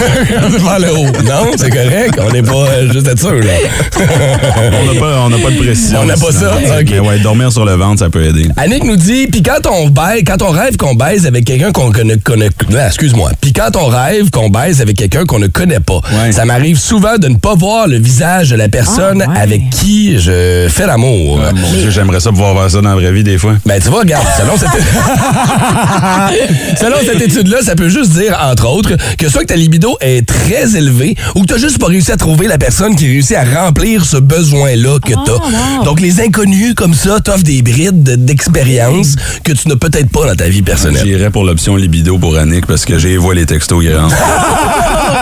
[0.00, 1.06] Vers le haut.
[1.24, 2.18] Non, c'est correct.
[2.20, 3.52] On n'est pas euh, juste être sûr, là.
[3.98, 6.00] on n'a pas, on n'a pas de précision.
[6.02, 6.56] On n'a pas ça?
[6.90, 8.48] Mais ouais, dormir sur le ventre, ça peut aider.
[8.56, 11.90] Annick nous dit, puis quand on baise, quand on rêve qu'on baise avec quelqu'un qu'on
[11.90, 12.48] connaît, connaît
[12.78, 16.00] ah, excuse-moi, puis quand on rêve qu'on baise avec quelqu'un qu'on ne connaît pas,
[16.30, 20.66] ça m'arrive souvent de ne pas voir le visage de la personne avec qui je
[20.68, 21.40] fais l'amour.
[21.46, 23.54] Ah, mon Dieu, j'aimerais ça pouvoir voir ça dans la vraie vie des fois.
[23.64, 24.68] Ben, tu vois, regarde, selon cette,
[26.80, 30.26] selon cette étude-là, ça peut juste dire, entre autres, que soit que ta libido est
[30.26, 33.44] très élevée ou que t'as juste pas réussi à trouver la personne qui réussit à
[33.44, 35.84] remplir ce besoin-là que t'as.
[35.84, 40.26] Donc, les inconnus, comme ça, t'offrent des brides de- d'expérience que tu n'as peut-être pas
[40.26, 41.02] dans ta vie personnelle.
[41.04, 44.16] J'irais pour l'option libido pour Annick parce que j'ai vois les textos qui rentrent.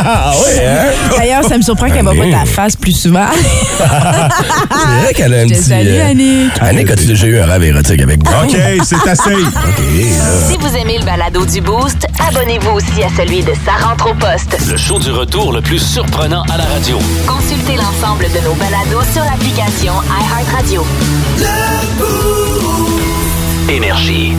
[0.07, 0.87] Ah ouais, hein?
[1.17, 3.27] D'ailleurs, ça me surprend qu'elle voit pas ta face plus souvent.
[4.31, 5.63] C'est vrai qu'elle a un petit.
[5.63, 6.53] Salut, euh, Annick.
[6.61, 8.47] Annick, as-tu déjà eu un rêve érotique avec Brown?
[8.49, 9.35] OK, c'est assez.
[9.35, 9.83] OK.
[10.49, 14.15] Si vous aimez le balado du Boost, abonnez-vous aussi à celui de Sa rentre au
[14.15, 14.57] poste.
[14.71, 16.99] Le show du retour le plus surprenant à la radio.
[17.27, 20.85] Consultez l'ensemble de nos balados sur l'application iHeartRadio.
[23.69, 24.35] Énergie.